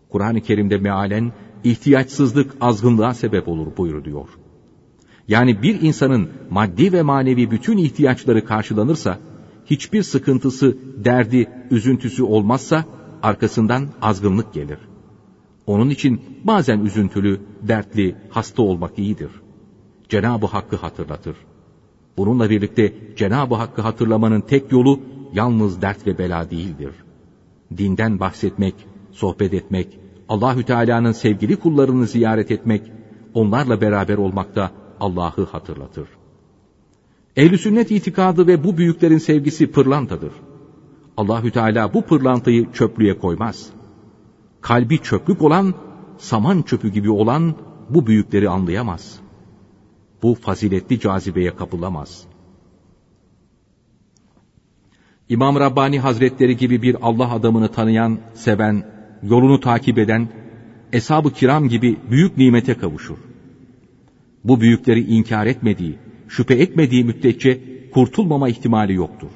Kur'an-ı 0.08 0.40
Kerim'de 0.40 0.78
mealen 0.78 1.32
ihtiyaçsızlık 1.64 2.56
azgınlığa 2.60 3.14
sebep 3.14 3.48
olur 3.48 3.76
buyuruyor. 3.76 4.28
Yani 5.28 5.62
bir 5.62 5.80
insanın 5.80 6.30
maddi 6.50 6.92
ve 6.92 7.02
manevi 7.02 7.50
bütün 7.50 7.78
ihtiyaçları 7.78 8.44
karşılanırsa, 8.44 9.18
hiçbir 9.66 10.02
sıkıntısı, 10.02 10.78
derdi, 11.04 11.50
üzüntüsü 11.70 12.22
olmazsa 12.22 12.84
arkasından 13.22 13.88
azgınlık 14.02 14.54
gelir. 14.54 14.78
Onun 15.66 15.90
için 15.90 16.20
bazen 16.44 16.80
üzüntülü, 16.80 17.40
dertli, 17.62 18.16
hasta 18.30 18.62
olmak 18.62 18.98
iyidir. 18.98 19.30
Cenab-ı 20.08 20.46
Hakk'ı 20.46 20.76
hatırlatır. 20.76 21.36
Bununla 22.16 22.50
birlikte 22.50 22.94
Cenab-ı 23.16 23.54
Hakk'ı 23.54 23.82
hatırlamanın 23.82 24.40
tek 24.40 24.72
yolu 24.72 25.00
yalnız 25.32 25.82
dert 25.82 26.06
ve 26.06 26.18
bela 26.18 26.50
değildir. 26.50 26.94
Dinden 27.76 28.20
bahsetmek, 28.20 28.74
sohbet 29.12 29.54
etmek, 29.54 29.98
Allahü 30.28 30.64
Teala'nın 30.64 31.12
sevgili 31.12 31.56
kullarını 31.56 32.06
ziyaret 32.06 32.50
etmek, 32.50 32.82
onlarla 33.34 33.80
beraber 33.80 34.18
olmakta 34.18 34.70
Allah'ı 35.00 35.44
hatırlatır. 35.44 36.08
Ehl-i 37.36 37.58
sünnet 37.58 37.90
itikadı 37.90 38.46
ve 38.46 38.64
bu 38.64 38.78
büyüklerin 38.78 39.18
sevgisi 39.18 39.70
pırlantadır. 39.70 40.32
Allahü 41.16 41.50
Teala 41.50 41.94
bu 41.94 42.02
pırlantayı 42.02 42.72
çöplüğe 42.72 43.18
koymaz. 43.18 43.70
Kalbi 44.60 44.98
çöplük 44.98 45.42
olan, 45.42 45.74
saman 46.18 46.62
çöpü 46.62 46.88
gibi 46.88 47.10
olan 47.10 47.54
bu 47.90 48.06
büyükleri 48.06 48.48
anlayamaz. 48.48 49.20
Bu 50.22 50.34
faziletli 50.34 51.00
cazibeye 51.00 51.56
kapılamaz. 51.56 52.24
İmam 55.28 55.56
Rabbani 55.56 56.00
Hazretleri 56.00 56.56
gibi 56.56 56.82
bir 56.82 56.96
Allah 57.02 57.32
adamını 57.32 57.68
tanıyan, 57.68 58.18
seven, 58.34 58.84
yolunu 59.22 59.60
takip 59.60 59.98
eden, 59.98 60.28
eshab-ı 60.92 61.32
kiram 61.32 61.68
gibi 61.68 61.96
büyük 62.10 62.36
nimete 62.36 62.74
kavuşur. 62.74 63.18
Bu 64.44 64.60
büyükleri 64.60 65.00
inkar 65.00 65.46
etmediği, 65.46 65.98
şüphe 66.28 66.54
etmediği 66.54 67.04
müddetçe 67.04 67.60
kurtulmama 67.90 68.48
ihtimali 68.48 68.94
yoktur. 68.94 69.30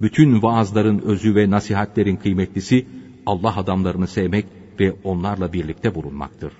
Bütün 0.00 0.42
vaazların 0.42 0.98
özü 0.98 1.34
ve 1.34 1.50
nasihatlerin 1.50 2.16
kıymetlisi 2.16 2.86
Allah 3.28 3.56
adamlarını 3.56 4.06
sevmek 4.06 4.46
ve 4.80 4.96
onlarla 5.04 5.52
birlikte 5.52 5.94
bulunmaktır. 5.94 6.52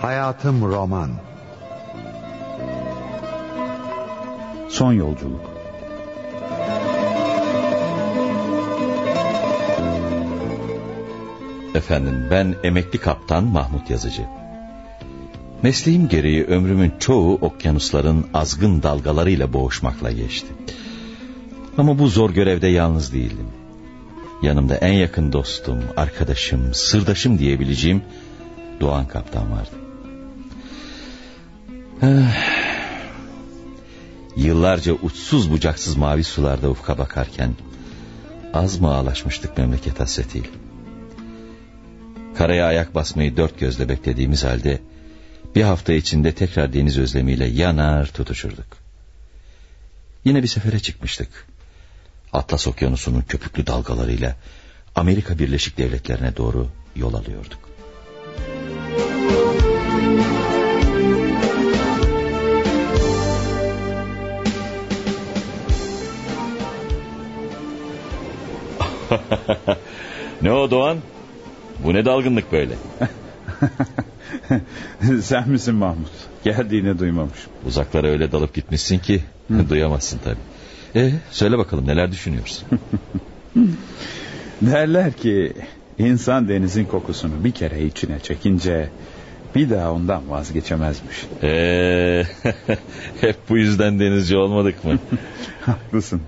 Hayatım 0.00 0.62
Roman 0.62 1.10
Son 4.68 4.92
Yolculuk 4.92 5.49
Efendim 11.74 12.26
ben 12.30 12.54
emekli 12.64 12.98
kaptan 12.98 13.44
Mahmut 13.44 13.90
Yazıcı. 13.90 14.22
Mesleğim 15.62 16.08
gereği 16.08 16.44
ömrümün 16.44 16.92
çoğu 16.98 17.34
okyanusların 17.34 18.26
azgın 18.34 18.82
dalgalarıyla 18.82 19.52
boğuşmakla 19.52 20.12
geçti. 20.12 20.48
Ama 21.78 21.98
bu 21.98 22.08
zor 22.08 22.30
görevde 22.30 22.66
yalnız 22.66 23.12
değildim. 23.12 23.48
Yanımda 24.42 24.76
en 24.76 24.92
yakın 24.92 25.32
dostum, 25.32 25.78
arkadaşım, 25.96 26.74
sırdaşım 26.74 27.38
diyebileceğim 27.38 28.02
Doğan 28.80 29.08
Kaptan 29.08 29.46
vardı. 29.52 29.76
Yıllarca 34.36 34.92
uçsuz 34.92 35.50
bucaksız 35.50 35.96
mavi 35.96 36.24
sularda 36.24 36.70
ufka 36.70 36.98
bakarken 36.98 37.54
az 38.54 38.80
mı 38.80 38.94
ağlaşmıştık 38.94 39.58
memleket 39.58 40.00
hasretiyle. 40.00 40.48
Karaya 42.40 42.66
ayak 42.66 42.94
basmayı 42.94 43.36
dört 43.36 43.58
gözle 43.58 43.88
beklediğimiz 43.88 44.44
halde 44.44 44.78
bir 45.54 45.62
hafta 45.62 45.92
içinde 45.92 46.32
tekrar 46.34 46.72
deniz 46.72 46.98
özlemiyle 46.98 47.46
yanar 47.46 48.06
tutuşurduk. 48.06 48.66
Yine 50.24 50.42
bir 50.42 50.48
sefere 50.48 50.78
çıkmıştık. 50.78 51.28
Atlas 52.32 52.66
Okyanusu'nun 52.66 53.20
köpüklü 53.20 53.66
dalgalarıyla 53.66 54.36
Amerika 54.96 55.38
Birleşik 55.38 55.78
Devletleri'ne 55.78 56.36
doğru 56.36 56.68
yol 56.96 57.14
alıyorduk. 57.14 57.58
ne 70.42 70.52
o 70.52 70.70
Doğan? 70.70 71.00
Bu 71.84 71.94
ne 71.94 72.04
dalgınlık 72.04 72.52
böyle? 72.52 72.74
Sen 75.22 75.48
misin 75.48 75.74
Mahmut? 75.74 76.10
Geldiğini 76.44 76.98
duymamışım. 76.98 77.52
Uzaklara 77.66 78.06
öyle 78.06 78.32
dalıp 78.32 78.54
gitmişsin 78.54 78.98
ki 78.98 79.22
duyamazsın 79.68 80.20
tabii. 80.24 81.04
E, 81.04 81.12
söyle 81.30 81.58
bakalım 81.58 81.86
neler 81.86 82.12
düşünüyorsun? 82.12 82.68
Derler 84.62 85.12
ki 85.12 85.52
insan 85.98 86.48
denizin 86.48 86.84
kokusunu 86.84 87.44
bir 87.44 87.52
kere 87.52 87.84
içine 87.84 88.18
çekince 88.20 88.88
bir 89.54 89.70
daha 89.70 89.92
ondan 89.92 90.30
vazgeçemezmiş. 90.30 91.26
Ee, 91.42 92.24
hep 93.20 93.36
bu 93.48 93.58
yüzden 93.58 94.00
denizci 94.00 94.36
olmadık 94.36 94.84
mı? 94.84 94.98
Haklısın. 95.66 96.22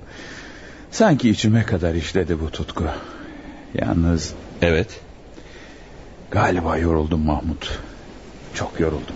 Sanki 0.91 1.31
içime 1.31 1.63
kadar 1.63 1.95
işledi 1.95 2.41
bu 2.41 2.51
tutku. 2.51 2.85
Yalnız... 3.75 4.35
Evet. 4.63 5.01
Galiba 6.33 6.79
yoruldum 6.79 7.21
Mahmut. 7.21 7.79
Çok 8.55 8.81
yoruldum. 8.81 9.15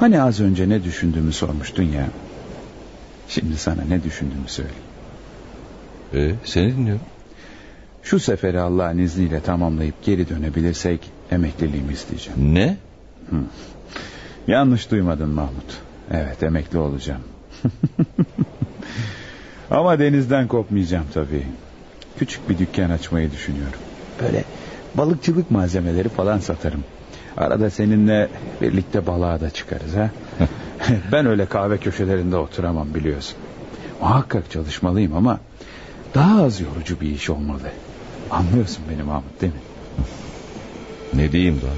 Hani 0.00 0.22
az 0.22 0.40
önce 0.40 0.68
ne 0.68 0.84
düşündüğümü 0.84 1.32
sormuştun 1.32 1.82
ya. 1.82 2.08
Şimdi 3.28 3.56
sana 3.56 3.82
ne 3.88 4.02
düşündüğümü 4.02 4.48
söyleyeyim. 4.48 4.82
Ee, 6.14 6.34
seni 6.44 6.76
dinliyorum. 6.76 7.04
Şu 8.02 8.20
seferi 8.20 8.60
Allah'ın 8.60 8.98
izniyle 8.98 9.40
tamamlayıp 9.40 10.04
geri 10.04 10.28
dönebilirsek 10.28 11.00
emekliliğimi 11.30 11.92
isteyeceğim. 11.92 12.54
Ne? 12.54 12.76
Hı. 13.30 13.36
Yanlış 14.46 14.90
duymadın 14.90 15.28
Mahmut. 15.28 15.78
Evet 16.10 16.42
emekli 16.42 16.78
olacağım. 16.78 17.22
Ama 19.70 19.98
denizden 19.98 20.48
kopmayacağım 20.48 21.06
tabii. 21.14 21.46
Küçük 22.18 22.48
bir 22.48 22.58
dükkan 22.58 22.90
açmayı 22.90 23.32
düşünüyorum. 23.32 23.78
Böyle 24.22 24.44
balıkçılık 24.94 25.50
malzemeleri 25.50 26.08
falan 26.08 26.38
satarım. 26.38 26.84
Arada 27.36 27.70
seninle 27.70 28.28
birlikte 28.60 29.06
balığa 29.06 29.40
da 29.40 29.50
çıkarız 29.50 29.94
ha. 29.94 30.10
ben 31.12 31.26
öyle 31.26 31.46
kahve 31.46 31.78
köşelerinde 31.78 32.36
oturamam 32.36 32.94
biliyorsun. 32.94 33.36
Muhakkak 34.00 34.50
çalışmalıyım 34.50 35.16
ama 35.16 35.40
daha 36.14 36.44
az 36.44 36.60
yorucu 36.60 37.00
bir 37.00 37.10
iş 37.10 37.30
olmalı. 37.30 37.70
Anlıyorsun 38.30 38.84
beni 38.90 39.02
Mahmut 39.02 39.40
değil 39.40 39.52
mi? 39.52 39.60
Ne 41.14 41.32
diyeyim 41.32 41.60
Doğan? 41.62 41.76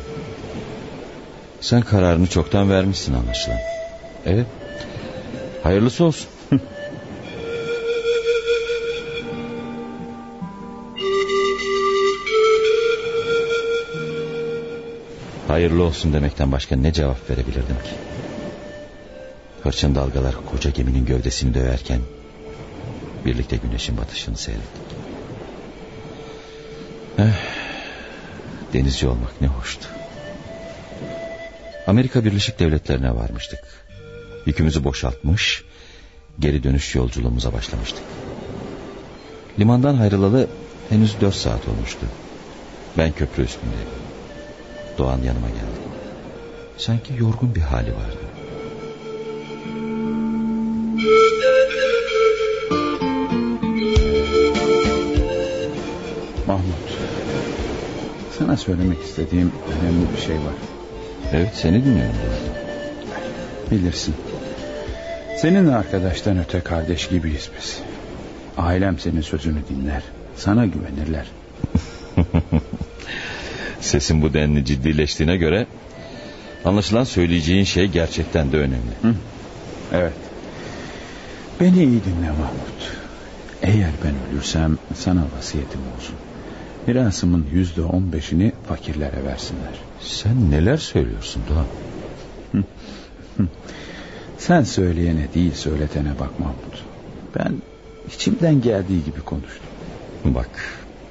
Sen 1.60 1.82
kararını 1.82 2.26
çoktan 2.26 2.70
vermişsin 2.70 3.14
anlaşılan. 3.14 3.58
Evet. 4.26 4.46
Hayırlısı 5.62 6.04
olsun. 6.04 6.28
Hayırlı 15.50 15.82
olsun 15.82 16.12
demekten 16.12 16.52
başka 16.52 16.76
ne 16.76 16.92
cevap 16.92 17.30
verebilirdim 17.30 17.76
ki? 17.84 17.90
Hırçın 19.62 19.94
dalgalar 19.94 20.34
koca 20.46 20.70
geminin 20.70 21.06
gövdesini 21.06 21.54
döverken 21.54 22.00
birlikte 23.24 23.56
güneşin 23.56 23.96
batışını 23.96 24.36
seyrettik. 24.36 24.82
Eh, 27.18 27.24
denizci 28.72 29.06
olmak 29.06 29.40
ne 29.40 29.46
hoştu. 29.46 29.88
Amerika 31.86 32.24
Birleşik 32.24 32.58
Devletleri'ne 32.58 33.14
varmıştık. 33.14 33.60
Yükümüzü 34.46 34.84
boşaltmış, 34.84 35.64
geri 36.38 36.62
dönüş 36.62 36.94
yolculuğumuza 36.94 37.52
başlamıştık. 37.52 38.04
Limandan 39.58 39.98
ayrılalı 39.98 40.48
henüz 40.88 41.20
dört 41.20 41.34
saat 41.34 41.68
olmuştu. 41.68 42.06
Ben 42.98 43.12
köprü 43.12 43.44
üstündeyim. 43.44 43.99
Doğan 45.00 45.22
yanıma 45.22 45.48
geldi. 45.48 45.80
Sanki 46.76 47.12
yorgun 47.18 47.54
bir 47.54 47.60
hali 47.60 47.92
vardı. 47.94 48.16
Mahmut. 56.46 56.64
Sana 58.38 58.56
söylemek 58.56 59.02
istediğim 59.02 59.52
önemli 59.68 60.12
bir 60.16 60.20
şey 60.20 60.36
var. 60.36 60.54
Evet 61.32 61.50
seni 61.54 61.84
dinliyorum. 61.84 62.14
Bilirsin. 63.70 64.14
Senin 65.38 65.66
arkadaştan 65.66 66.38
öte 66.38 66.60
kardeş 66.60 67.08
gibiyiz 67.08 67.50
biz. 67.58 67.78
Ailem 68.58 68.98
senin 68.98 69.20
sözünü 69.20 69.58
dinler. 69.68 70.02
Sana 70.36 70.66
güvenirler. 70.66 71.26
Sesin 73.80 74.22
bu 74.22 74.34
denli 74.34 74.64
ciddileştiğine 74.64 75.36
göre... 75.36 75.66
...anlaşılan 76.64 77.04
söyleyeceğin 77.04 77.64
şey 77.64 77.86
gerçekten 77.86 78.52
de 78.52 78.56
önemli. 78.56 78.92
Hı? 79.02 79.14
Evet. 79.92 80.12
Beni 81.60 81.78
iyi 81.78 82.04
dinle 82.04 82.30
Mahmut. 82.30 82.92
Eğer 83.62 83.90
ben 84.04 84.14
ölürsem 84.30 84.78
sana 84.94 85.24
vasiyetim 85.36 85.80
olsun. 85.96 86.14
Mirasımın 86.86 87.46
yüzde 87.52 87.82
on 87.82 88.12
beşini 88.12 88.52
fakirlere 88.68 89.24
versinler. 89.24 89.74
Sen 90.00 90.50
neler 90.50 90.76
söylüyorsun 90.76 91.42
Doğan? 91.48 91.66
Sen 94.38 94.62
söyleyene 94.62 95.34
değil 95.34 95.54
söyletene 95.54 96.10
bak 96.20 96.40
Mahmut. 96.40 96.84
Ben 97.38 97.54
içimden 98.14 98.62
geldiği 98.62 99.04
gibi 99.04 99.20
konuştum. 99.20 99.66
Bak 100.24 100.48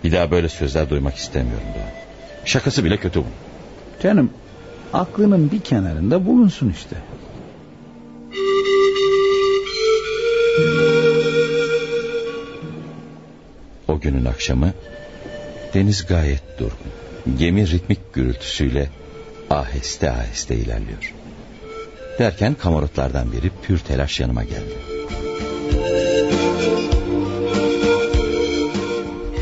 bir 0.03 0.11
daha 0.11 0.31
böyle 0.31 0.49
sözler 0.49 0.89
duymak 0.89 1.15
istemiyorum 1.15 1.67
Doğan. 1.75 2.08
Şakası 2.49 2.83
bile 2.83 2.97
kötü 2.97 3.19
bu. 3.19 3.25
Canım 4.03 4.29
aklının 4.93 5.51
bir 5.51 5.59
kenarında 5.59 6.25
bulunsun 6.25 6.73
işte. 6.77 6.95
O 13.87 13.99
günün 13.99 14.25
akşamı 14.25 14.73
deniz 15.73 16.05
gayet 16.05 16.59
durgun. 16.59 16.91
Gemi 17.37 17.71
ritmik 17.71 18.13
gürültüsüyle 18.13 18.89
aheste 19.49 20.11
aheste 20.11 20.55
ilerliyor. 20.55 21.13
Derken 22.19 22.53
kamarotlardan 22.53 23.31
biri 23.31 23.51
pür 23.61 23.79
telaş 23.79 24.19
yanıma 24.19 24.43
geldi. 24.43 24.75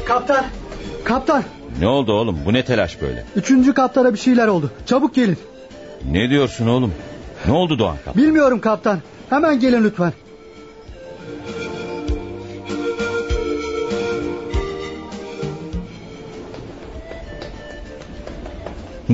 Kaptan, 0.06 0.46
kaptan. 1.04 1.44
Ne 1.80 1.88
oldu 1.88 2.14
oğlum 2.14 2.40
bu 2.46 2.54
ne 2.54 2.66
telaş 2.66 3.02
böyle? 3.02 3.26
Üçüncü 3.36 3.74
kaptana 3.74 4.14
bir 4.14 4.20
şeyler 4.20 4.48
oldu. 4.48 4.72
Çabuk 4.86 5.16
gelin. 5.16 5.38
Ne 6.12 6.30
diyorsun 6.30 6.68
oğlum? 6.68 6.94
Ne 7.46 7.52
oldu 7.54 7.80
Doğan 7.80 7.96
kaptan? 8.06 8.24
Bilmiyorum 8.24 8.62
kaptan. 8.62 9.00
Hemen 9.30 9.60
gelin 9.60 9.84
lütfen. 9.84 10.14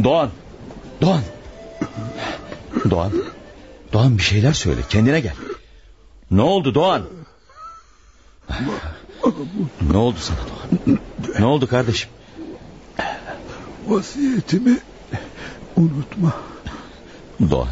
Doğan. 0.03 0.29
Doğan. 1.01 1.21
Doğan. 2.89 3.11
Doğan 3.93 4.17
bir 4.17 4.23
şeyler 4.23 4.53
söyle 4.53 4.81
kendine 4.89 5.19
gel. 5.19 5.33
Ne 6.31 6.41
oldu 6.41 6.75
Doğan? 6.75 7.01
Ne 9.91 9.97
oldu 9.97 10.17
sana 10.19 10.37
Doğan? 10.37 10.99
Ne 11.39 11.45
oldu 11.45 11.67
kardeşim? 11.67 12.09
Vasiyetimi 13.87 14.77
unutma. 15.75 16.33
Doğan. 17.51 17.67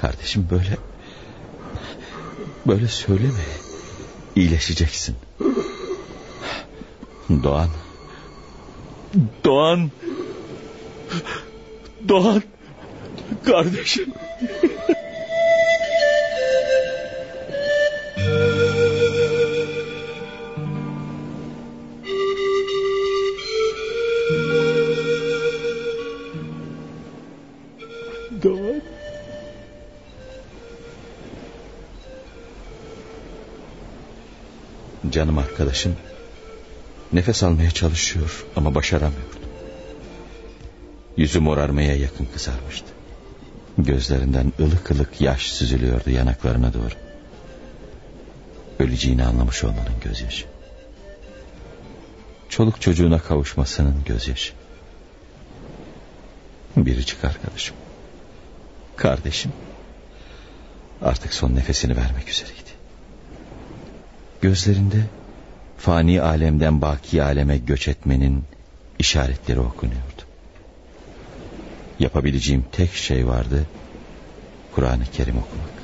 Kardeşim 0.00 0.48
böyle... 0.50 0.78
Böyle 2.66 2.88
söyleme. 2.88 3.44
İyileşeceksin. 4.36 5.16
Doğan. 7.42 7.68
Doğan. 9.44 9.90
Doğan. 12.08 12.42
Kardeşim. 13.44 14.12
Canım 35.10 35.38
arkadaşım 35.38 35.96
nefes 37.12 37.42
almaya 37.42 37.70
çalışıyor 37.70 38.46
ama 38.56 38.74
başaramıyordu. 38.74 39.36
Yüzü 41.16 41.40
morarmaya 41.40 41.96
yakın 41.96 42.28
kızarmıştı. 42.34 42.86
Gözlerinden 43.78 44.52
ılık 44.60 44.90
ılık 44.90 45.20
yaş 45.20 45.52
süzülüyordu 45.52 46.10
yanaklarına 46.10 46.74
doğru. 46.74 46.94
Öleceğini 48.78 49.24
anlamış 49.24 49.64
olmanın 49.64 50.00
gözyaşı. 50.04 50.46
Çoluk 52.48 52.80
çocuğuna 52.80 53.18
kavuşmasının 53.18 54.04
gözyaşı. 54.06 54.52
Biricik 56.76 57.24
arkadaşım. 57.24 57.76
Kardeşim. 58.96 59.52
Artık 61.02 61.34
son 61.34 61.56
nefesini 61.56 61.96
vermek 61.96 62.28
üzereydi. 62.28 62.63
Gözlerinde 64.44 65.04
fani 65.78 66.22
alemden 66.22 66.82
baki 66.82 67.22
aleme 67.22 67.58
göç 67.58 67.88
etmenin 67.88 68.44
işaretleri 68.98 69.60
okunuyordu. 69.60 70.22
Yapabileceğim 71.98 72.64
tek 72.72 72.94
şey 72.94 73.28
vardı. 73.28 73.66
Kur'an-ı 74.74 75.04
Kerim 75.12 75.36
okumak. 75.36 75.74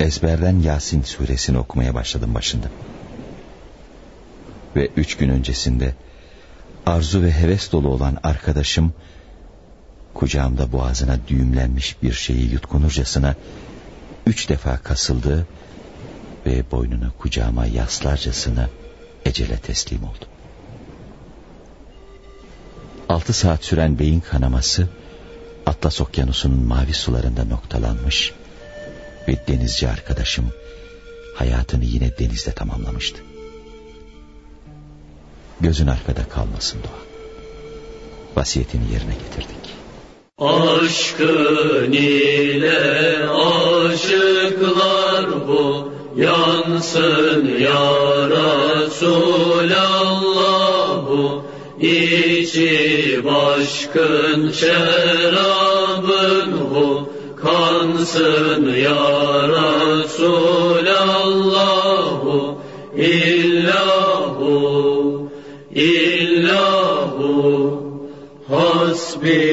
Ezberden 0.00 0.60
Yasin 0.60 1.02
suresini 1.02 1.58
okumaya 1.58 1.94
başladım 1.94 2.34
başında. 2.34 2.66
Ve 4.76 4.90
üç 4.96 5.16
gün 5.16 5.28
öncesinde 5.28 5.94
arzu 6.86 7.22
ve 7.22 7.32
heves 7.32 7.72
dolu 7.72 7.88
olan 7.88 8.18
arkadaşım 8.22 8.92
kucağımda 10.14 10.72
boğazına 10.72 11.18
düğümlenmiş 11.28 12.02
bir 12.02 12.12
şeyi 12.12 12.52
yutkunurcasına 12.52 13.34
üç 14.26 14.48
defa 14.48 14.76
kasıldı 14.76 15.46
ve 16.46 16.70
boynunu 16.70 17.12
kucağıma 17.18 17.66
yaslarcasına 17.66 18.68
ecele 19.24 19.56
teslim 19.56 20.04
oldu. 20.04 20.24
Altı 23.08 23.32
saat 23.32 23.64
süren 23.64 23.98
beyin 23.98 24.20
kanaması 24.20 24.88
Atlas 25.66 26.00
Okyanusu'nun 26.00 26.66
mavi 26.66 26.94
sularında 26.94 27.44
noktalanmış 27.44 28.32
ve 29.28 29.46
denizci 29.48 29.88
arkadaşım 29.88 30.52
hayatını 31.34 31.84
yine 31.84 32.18
denizde 32.18 32.52
tamamlamıştı. 32.52 33.22
Gözün 35.60 35.86
arkada 35.86 36.28
kalmasın 36.28 36.78
Doğa. 36.82 37.02
Vasiyetini 38.36 38.92
yerine 38.92 39.14
getirdik. 39.14 39.72
Aşkın 40.38 41.92
ile 41.92 43.28
aşıklar 43.92 45.48
bu 45.48 45.92
yansın 46.16 47.58
ya 47.58 47.92
Resulallah 48.80 49.72
bu 51.10 51.42
içi 51.86 53.20
başkın 53.24 54.50
şerabın 54.50 56.00
bu 56.74 57.08
kansın 57.42 58.74
ya 58.74 59.04
Resulallah 59.98 61.04
bu 62.24 62.58
illahu 62.96 64.52
illahu 65.74 67.22
hasbi 68.48 69.51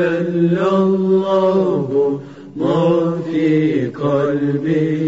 Cellallahu 0.00 2.00
ma 2.56 2.80
fi 3.26 3.48
kalbi 3.98 4.99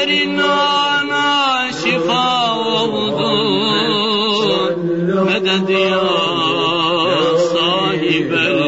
Terin 0.00 0.38
ana 0.38 1.72
şifa 1.72 2.56
oldu. 2.56 3.32
Medet 5.24 5.70
ya 5.70 6.00
sahibel 7.52 8.60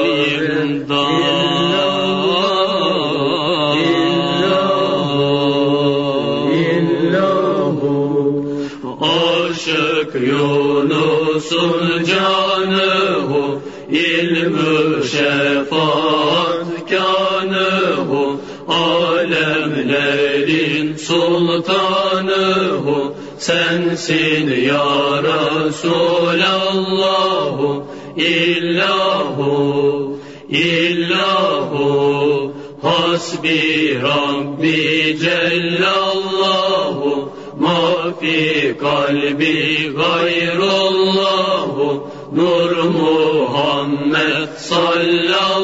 illahu 7.03 7.92
Aşık 9.01 10.12
Yunus'un 10.14 12.05
canıhu 12.05 13.42
ilmü 13.90 15.03
alemlerin 20.62 20.96
sultanıhu 20.96 21.64
sensin 23.38 24.64
ya 24.66 25.22
Resulallahu. 25.22 26.42
İllahu 28.16 29.53
illahu 30.51 31.83
hasbi 32.83 33.98
rabbi 34.03 35.18
cellallahu. 35.18 36.53
Ma 37.59 38.12
fi 38.20 38.77
kalbi 38.81 39.92
gayrullahu. 39.96 41.87
Nur 42.33 42.72
Muhammed 42.85 44.48
sallallahu. 44.57 45.62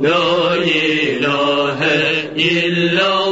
La 0.00 0.56
ilahe 0.56 2.32
illallahu 2.36 3.27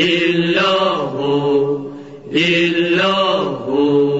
illahu 0.00 1.92
illahu 2.32 4.10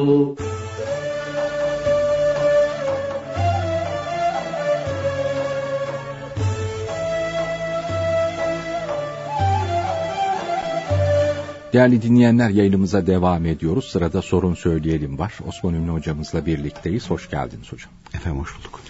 Değerli 11.72 12.02
dinleyenler 12.02 12.50
yayınımıza 12.50 13.06
devam 13.06 13.46
ediyoruz. 13.46 13.84
Sırada 13.84 14.22
sorun 14.22 14.54
söyleyelim 14.54 15.18
var. 15.18 15.32
Osman 15.48 15.74
Ünlü 15.74 15.90
hocamızla 15.90 16.46
birlikteyiz. 16.46 17.10
Hoş 17.10 17.30
geldiniz 17.30 17.72
hocam. 17.72 17.90
Efendim 18.14 18.40
hoş 18.40 18.58
bulduk. 18.58 18.80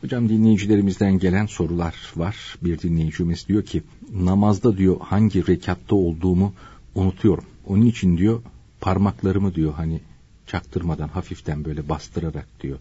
Hocam 0.00 0.28
dinleyicilerimizden 0.28 1.18
gelen 1.18 1.46
sorular 1.46 1.94
var. 2.16 2.58
Bir 2.62 2.78
dinleyicimiz 2.78 3.48
diyor 3.48 3.62
ki 3.62 3.82
namazda 4.14 4.76
diyor 4.76 4.96
hangi 5.00 5.46
rekatta 5.46 5.94
olduğumu 5.96 6.52
unutuyorum. 6.94 7.44
Onun 7.66 7.86
için 7.86 8.18
diyor 8.18 8.42
parmaklarımı 8.80 9.54
diyor 9.54 9.72
hani 9.74 10.00
çaktırmadan 10.46 11.08
hafiften 11.08 11.64
böyle 11.64 11.88
bastırarak 11.88 12.46
diyor 12.62 12.78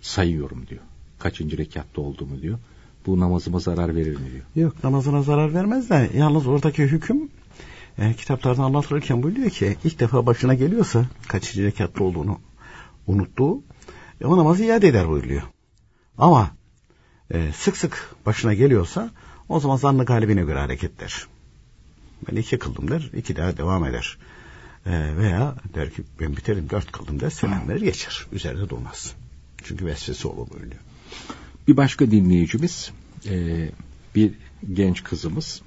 sayıyorum 0.00 0.66
diyor. 0.66 0.80
Kaçıncı 1.18 1.58
rekatta 1.58 2.00
olduğumu 2.00 2.42
diyor. 2.42 2.58
Bu 3.06 3.20
namazıma 3.20 3.58
zarar 3.58 3.96
verir 3.96 4.16
mi 4.16 4.30
diyor. 4.32 4.44
Yok 4.66 4.84
namazına 4.84 5.22
zarar 5.22 5.54
vermez 5.54 5.90
de 5.90 6.10
yalnız 6.14 6.46
oradaki 6.46 6.82
hüküm 6.82 7.28
e, 7.98 8.12
kitaplarda 8.12 8.62
anlatılırken 8.62 9.22
buyuruyor 9.22 9.50
ki 9.50 9.76
ilk 9.84 10.00
defa 10.00 10.26
başına 10.26 10.54
geliyorsa 10.54 11.06
kaçıncı 11.28 11.64
rekatta 11.64 12.04
olduğunu 12.04 12.38
unuttuğu 13.06 13.62
e, 14.20 14.26
o 14.26 14.36
namazı 14.36 14.64
iade 14.64 14.88
eder 14.88 15.08
buyuruyor. 15.08 15.42
Ama 16.18 16.50
e, 17.30 17.52
sık 17.52 17.76
sık 17.76 18.14
başına 18.26 18.54
geliyorsa 18.54 19.10
o 19.48 19.60
zaman 19.60 19.76
zannı 19.76 20.04
galibine 20.04 20.42
göre 20.42 20.58
hareket 20.58 21.00
der. 21.00 21.26
Ben 22.30 22.36
iki 22.36 22.58
kıldım 22.58 22.90
der, 22.90 23.10
iki 23.14 23.36
daha 23.36 23.56
devam 23.56 23.84
eder. 23.84 24.18
E, 24.86 25.16
veya 25.16 25.54
der 25.74 25.90
ki 25.90 26.02
ben 26.20 26.36
biterim 26.36 26.70
dört 26.70 26.92
kıldım 26.92 27.20
der, 27.20 27.30
selam 27.30 27.68
verir 27.68 27.80
geçer. 27.80 28.26
Üzerinde 28.32 28.68
durmaz. 28.68 29.14
Çünkü 29.64 29.86
vesvese 29.86 30.28
olur 30.28 30.50
buyuruyor. 30.50 30.80
Bir 31.68 31.76
başka 31.76 32.10
dinleyicimiz 32.10 32.90
e, 33.26 33.68
bir 34.14 34.34
genç 34.72 35.04
kızımız 35.04 35.62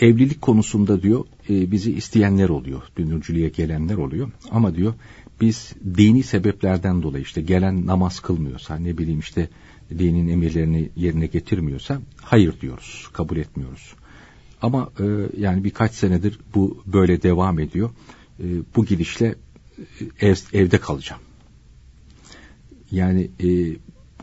evlilik 0.00 0.42
konusunda 0.42 1.02
diyor 1.02 1.24
e, 1.48 1.70
bizi 1.70 1.92
isteyenler 1.92 2.48
oluyor. 2.48 2.82
Dünürcülüğe 2.96 3.48
gelenler 3.48 3.96
oluyor. 3.96 4.30
Ama 4.50 4.74
diyor 4.74 4.94
biz 5.40 5.72
dini 5.96 6.22
sebeplerden 6.22 7.02
dolayı 7.02 7.24
işte 7.24 7.40
gelen 7.40 7.86
namaz 7.86 8.20
kılmıyorsa 8.20 8.76
ne 8.76 8.98
bileyim 8.98 9.20
işte 9.20 9.48
dinin 9.98 10.28
emirlerini 10.28 10.90
yerine 10.96 11.26
getirmiyorsa 11.26 12.00
hayır 12.22 12.60
diyoruz. 12.60 13.08
Kabul 13.12 13.36
etmiyoruz. 13.36 13.94
Ama 14.62 14.90
e, 15.00 15.04
yani 15.38 15.64
birkaç 15.64 15.92
senedir 15.92 16.38
bu 16.54 16.82
böyle 16.86 17.22
devam 17.22 17.58
ediyor. 17.58 17.90
E, 18.40 18.44
bu 18.76 18.84
gidişle 18.84 19.34
e, 20.20 20.28
ev, 20.28 20.36
evde 20.52 20.78
kalacağım. 20.78 21.22
Yani 22.90 23.30
e, 23.40 23.76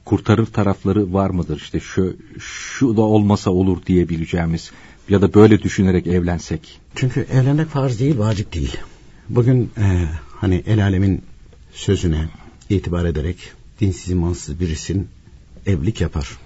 kurtarır 0.06 0.46
tarafları 0.46 1.14
var 1.14 1.30
mıdır? 1.30 1.58
İşte 1.58 1.80
şu, 1.80 2.18
şu 2.40 2.98
da 2.98 3.02
olmasa 3.02 3.52
olur 3.52 3.86
diyebileceğimiz 3.86 4.72
ya 5.10 5.22
da 5.22 5.34
böyle 5.34 5.62
düşünerek 5.62 6.08
evlensek. 6.08 6.80
Çünkü 6.96 7.28
evlenmek 7.34 7.68
farz 7.68 8.00
değil, 8.00 8.20
vacip 8.20 8.54
değil. 8.54 8.78
Bugün 9.30 9.72
e, 9.78 10.08
hani 10.42 10.64
el 10.68 10.84
alemin 10.84 11.22
sözüne 11.74 12.30
itibar 12.70 13.06
ederek 13.06 13.38
dinsiz 13.80 14.10
imansız 14.10 14.60
birisin 14.60 15.10
evlilik 15.66 16.02
yapar. 16.02 16.38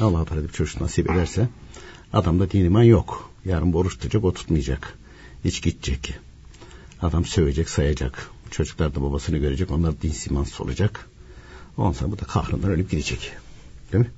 Allah 0.00 0.24
Teala 0.24 0.42
bir 0.42 0.48
çocuk 0.48 0.80
nasip 0.80 1.10
ederse 1.10 1.48
adamda 2.12 2.50
din 2.50 2.64
iman 2.64 2.82
yok. 2.82 3.30
Yarın 3.44 3.72
bu 3.72 3.78
oruç 3.78 3.92
tutacak 3.92 4.24
o 4.24 4.32
tutmayacak. 4.32 4.98
Hiç 5.44 5.62
gidecek. 5.62 6.14
Adam 7.02 7.24
sövecek 7.24 7.68
sayacak. 7.68 8.30
Çocuklar 8.50 8.94
da 8.94 9.02
babasını 9.02 9.38
görecek 9.38 9.70
onlar 9.70 10.02
dinsiz 10.02 10.26
imansız 10.26 10.60
olacak. 10.60 11.08
Ondan 11.76 11.92
sonra 11.92 12.12
bu 12.12 12.18
da 12.18 12.24
kahrından 12.24 12.70
ölüp 12.70 12.90
gidecek. 12.90 13.32
Değil 13.92 14.04
mi? 14.04 14.10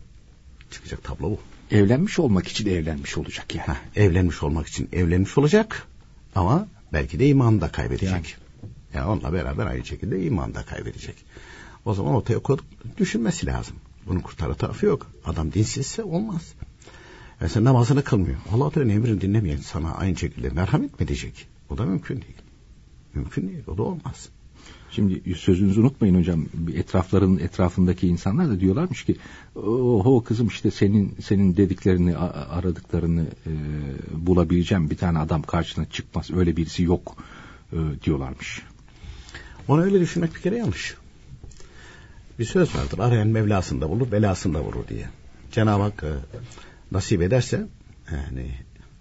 Çıkacak 0.71 1.05
tablo 1.05 1.31
bu. 1.31 1.39
Evlenmiş 1.71 2.19
olmak 2.19 2.49
için 2.49 2.69
evlenmiş 2.69 3.17
olacak 3.17 3.55
yani. 3.55 3.69
Heh, 3.69 4.03
evlenmiş 4.03 4.43
olmak 4.43 4.67
için 4.67 4.89
evlenmiş 4.93 5.39
olacak 5.39 5.87
ama 6.35 6.69
belki 6.93 7.19
de 7.19 7.29
imanı 7.29 7.61
da 7.61 7.69
kaybedecek. 7.69 8.11
Yani. 8.11 8.44
Yani 8.95 9.07
onunla 9.07 9.33
beraber 9.33 9.67
aynı 9.67 9.85
şekilde 9.85 10.23
imanı 10.23 10.55
da 10.55 10.63
kaybedecek. 10.63 11.17
O 11.85 11.95
zaman 11.95 12.15
ortaya 12.15 12.39
koyduk 12.39 12.65
düşünmesi 12.99 13.47
lazım. 13.47 13.77
Bunun 14.07 14.21
kurtarı 14.21 14.55
tarafı 14.55 14.87
yok. 14.87 15.07
Adam 15.25 15.53
dinsizse 15.53 16.05
olmaz. 16.05 16.55
Yani 17.41 17.51
sen 17.51 17.65
namazını 17.65 18.05
kılmıyor. 18.05 18.37
Allah 18.53 18.71
Teala 18.71 18.93
emrini 18.93 19.21
dinlemeyen 19.21 19.57
sana 19.57 19.95
aynı 19.95 20.17
şekilde 20.17 20.49
merhamet 20.51 21.01
mi 21.01 21.05
edecek? 21.05 21.49
O 21.71 21.79
da 21.79 21.85
mümkün 21.85 22.15
değil. 22.15 22.37
Mümkün 23.15 23.49
değil. 23.49 23.65
O 23.67 23.79
da 23.79 23.83
olmaz. 23.83 24.29
Şimdi 24.91 25.35
sözünüzü 25.35 25.81
unutmayın 25.81 26.19
hocam. 26.19 26.47
Etrafların 26.75 27.39
etrafındaki 27.39 28.09
insanlar 28.09 28.49
da 28.49 28.61
diyorlarmış 28.61 29.05
ki 29.05 29.17
oho 29.57 30.25
kızım 30.25 30.49
işte 30.49 30.71
senin 30.71 31.17
senin 31.23 31.57
dediklerini 31.57 32.17
aradıklarını 32.17 33.27
e, 33.47 33.51
bulabileceğim 34.27 34.91
bir 34.91 34.97
tane 34.97 35.19
adam 35.19 35.43
karşına 35.43 35.85
çıkmaz. 35.85 36.31
Öyle 36.31 36.57
birisi 36.57 36.83
yok 36.83 37.17
e, 37.73 37.77
diyorlarmış. 38.05 38.63
Onu 39.69 39.83
öyle 39.85 40.01
düşünmek 40.01 40.35
bir 40.35 40.41
kere 40.41 40.57
yanlış. 40.57 40.97
Bir 42.39 42.45
söz 42.45 42.75
vardır. 42.75 42.99
Arayan 42.99 43.29
Mevlasında 43.29 43.91
bulur, 43.91 44.13
belasında 44.13 44.61
vurur 44.61 44.89
diye. 44.89 45.09
Cenab-ı 45.53 45.83
Hak 45.83 46.03
e, 46.03 46.13
nasip 46.93 47.23
ederse 47.23 47.67
yani 48.13 48.51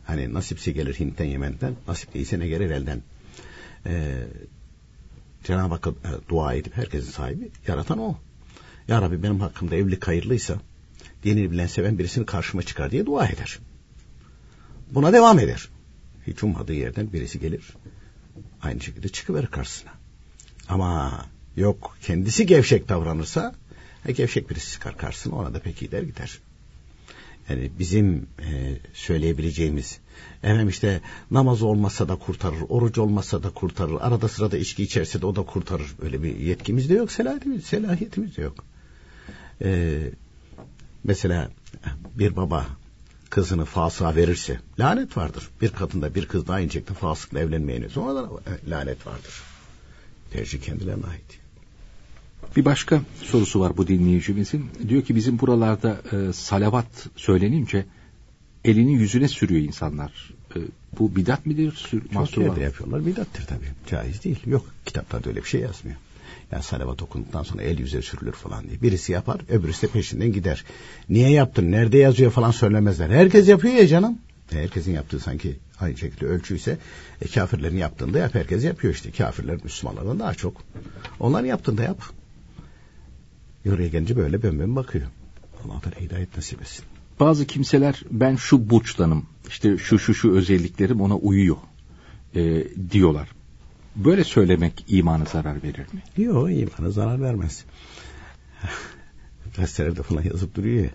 hani 0.05 0.33
nasipse 0.33 0.71
gelir 0.71 0.99
Hint'ten 0.99 1.25
Yemen'den, 1.25 1.75
nasip 1.87 2.13
değilse 2.13 2.39
ne 2.39 2.47
gelir 2.47 2.69
elden. 2.69 3.01
Ee, 3.85 4.23
Cenab-ı 5.43 5.73
Hakk'a 5.73 5.89
e, 5.89 6.29
dua 6.29 6.53
edip 6.53 6.77
herkesin 6.77 7.11
sahibi 7.11 7.51
yaratan 7.67 7.99
o. 7.99 8.17
Ya 8.87 9.01
Rabbi 9.01 9.23
benim 9.23 9.39
hakkımda 9.39 9.75
evlilik 9.75 10.07
hayırlıysa 10.07 10.55
dinini 11.23 11.51
bilen 11.51 11.67
seven 11.67 11.99
birisini 11.99 12.25
karşıma 12.25 12.63
çıkar 12.63 12.91
diye 12.91 13.05
dua 13.05 13.27
eder. 13.27 13.59
Buna 14.91 15.13
devam 15.13 15.39
eder. 15.39 15.69
Hiç 16.27 16.43
ummadığı 16.43 16.73
yerden 16.73 17.13
birisi 17.13 17.39
gelir. 17.39 17.63
Aynı 18.61 18.81
şekilde 18.81 19.09
çıkıverir 19.09 19.47
karşısına. 19.47 19.91
Ama 20.69 21.25
yok 21.55 21.97
kendisi 22.01 22.45
gevşek 22.45 22.89
davranırsa 22.89 23.55
e, 24.05 24.11
gevşek 24.11 24.49
birisi 24.49 24.71
çıkar 24.71 24.97
karşısına 24.97 25.35
ona 25.35 25.53
da 25.53 25.59
pek 25.59 25.77
gider 25.77 26.01
gider. 26.01 26.39
Yani 27.49 27.71
bizim 27.79 28.27
e, 28.39 28.77
söyleyebileceğimiz 28.93 29.99
efendim 30.43 30.69
işte 30.69 31.01
namaz 31.31 31.61
olmasa 31.61 32.09
da 32.09 32.15
kurtarır, 32.15 32.61
oruç 32.69 32.97
olmasa 32.97 33.43
da 33.43 33.49
kurtarır, 33.49 33.97
arada 34.01 34.27
sırada 34.27 34.57
içki 34.57 34.83
içerse 34.83 35.21
de 35.21 35.25
o 35.25 35.35
da 35.35 35.41
kurtarır. 35.41 35.95
Öyle 36.01 36.23
bir 36.23 36.35
yetkimiz 36.35 36.89
de 36.89 36.93
yok, 36.93 37.11
selahiyetimiz, 37.11 37.65
selahiyetimiz 37.65 38.37
de 38.37 38.41
yok. 38.41 38.65
Ee, 39.61 39.99
mesela 41.03 41.51
bir 42.15 42.35
baba 42.35 42.67
kızını 43.29 43.65
fasığa 43.65 44.15
verirse 44.15 44.59
lanet 44.79 45.17
vardır. 45.17 45.49
Bir 45.61 45.69
kadında 45.69 46.15
bir 46.15 46.25
kız 46.25 46.47
da 46.47 46.53
aynı 46.53 46.69
şekilde 46.69 46.93
fasıkla 46.93 47.39
evlenmeyene 47.39 47.89
sonra 47.89 48.15
da 48.15 48.29
lanet 48.67 49.07
vardır. 49.07 49.52
Tercih 50.33 50.61
kendilerine 50.61 51.05
ait. 51.05 51.39
Bir 52.55 52.65
başka 52.65 53.01
sorusu 53.21 53.59
var 53.59 53.77
bu 53.77 53.87
dinleyicimizin. 53.87 54.65
Diyor 54.89 55.01
ki 55.03 55.15
bizim 55.15 55.39
buralarda 55.39 56.01
e, 56.11 56.33
salavat 56.33 57.07
söylenince 57.15 57.85
elini 58.65 58.93
yüzüne 58.93 59.27
sürüyor 59.27 59.61
insanlar. 59.61 60.33
E, 60.55 60.59
bu 60.99 61.15
bidat 61.15 61.45
midir? 61.45 61.71
Sür, 61.71 62.01
Çok 62.13 62.37
yerde 62.37 62.61
yapıyorlar. 62.61 63.05
Bidattır 63.05 63.45
tabii. 63.45 63.71
Caiz 63.87 64.23
değil. 64.23 64.39
Yok. 64.45 64.65
Kitaplarda 64.85 65.29
öyle 65.29 65.43
bir 65.43 65.47
şey 65.47 65.61
yazmıyor. 65.61 65.97
Yani 66.51 66.63
salavat 66.63 67.01
okunduktan 67.01 67.43
sonra 67.43 67.63
el 67.63 67.79
yüze 67.79 68.01
sürülür 68.01 68.31
falan 68.31 68.63
diye. 68.63 68.81
Birisi 68.81 69.11
yapar, 69.11 69.41
öbürüsü 69.49 69.87
de 69.87 69.91
peşinden 69.91 70.33
gider. 70.33 70.63
Niye 71.09 71.29
yaptın, 71.29 71.71
nerede 71.71 71.97
yazıyor 71.97 72.31
falan 72.31 72.51
söylemezler. 72.51 73.09
Herkes 73.09 73.47
yapıyor 73.47 73.73
ya 73.73 73.87
canım. 73.87 74.17
Herkesin 74.59 74.91
yaptığı 74.93 75.19
sanki 75.19 75.59
aynı 75.79 75.97
şekilde 75.97 76.25
ölçüyse 76.25 76.77
e, 77.21 77.27
kafirlerin 77.27 77.77
yaptığında 77.77 78.19
yap. 78.19 78.35
Herkes 78.35 78.63
yapıyor 78.63 78.93
işte. 78.93 79.11
Kafirler 79.11 79.63
Müslümanlardan 79.63 80.19
daha 80.19 80.33
çok. 80.33 80.61
Onların 81.19 81.47
yaptığında 81.47 81.83
yap. 81.83 82.03
Oraya 83.67 83.87
gelince 83.87 84.15
böyle 84.15 84.43
bön 84.43 84.75
bakıyor. 84.75 85.07
Allah 85.65 85.73
da 85.73 85.99
hidayet 86.01 86.35
nasip 86.35 86.61
etsin. 86.61 86.85
Bazı 87.19 87.47
kimseler 87.47 88.03
ben 88.11 88.35
şu 88.35 88.69
burçtanım, 88.69 89.25
işte 89.47 89.77
şu 89.77 89.99
şu 89.99 90.13
şu 90.13 90.31
özelliklerim 90.31 91.01
ona 91.01 91.17
uyuyor 91.17 91.57
e, 92.35 92.63
diyorlar. 92.91 93.29
Böyle 93.95 94.23
söylemek 94.23 94.85
imana 94.87 95.25
zarar 95.25 95.63
verir 95.63 95.85
mi? 95.93 96.23
Yok 96.23 96.51
imana 96.51 96.91
zarar 96.91 97.21
vermez. 97.21 97.65
Gazetelerde 99.57 100.03
falan 100.03 100.23
yazıp 100.23 100.55
duruyor 100.55 100.83
ya. 100.83 100.91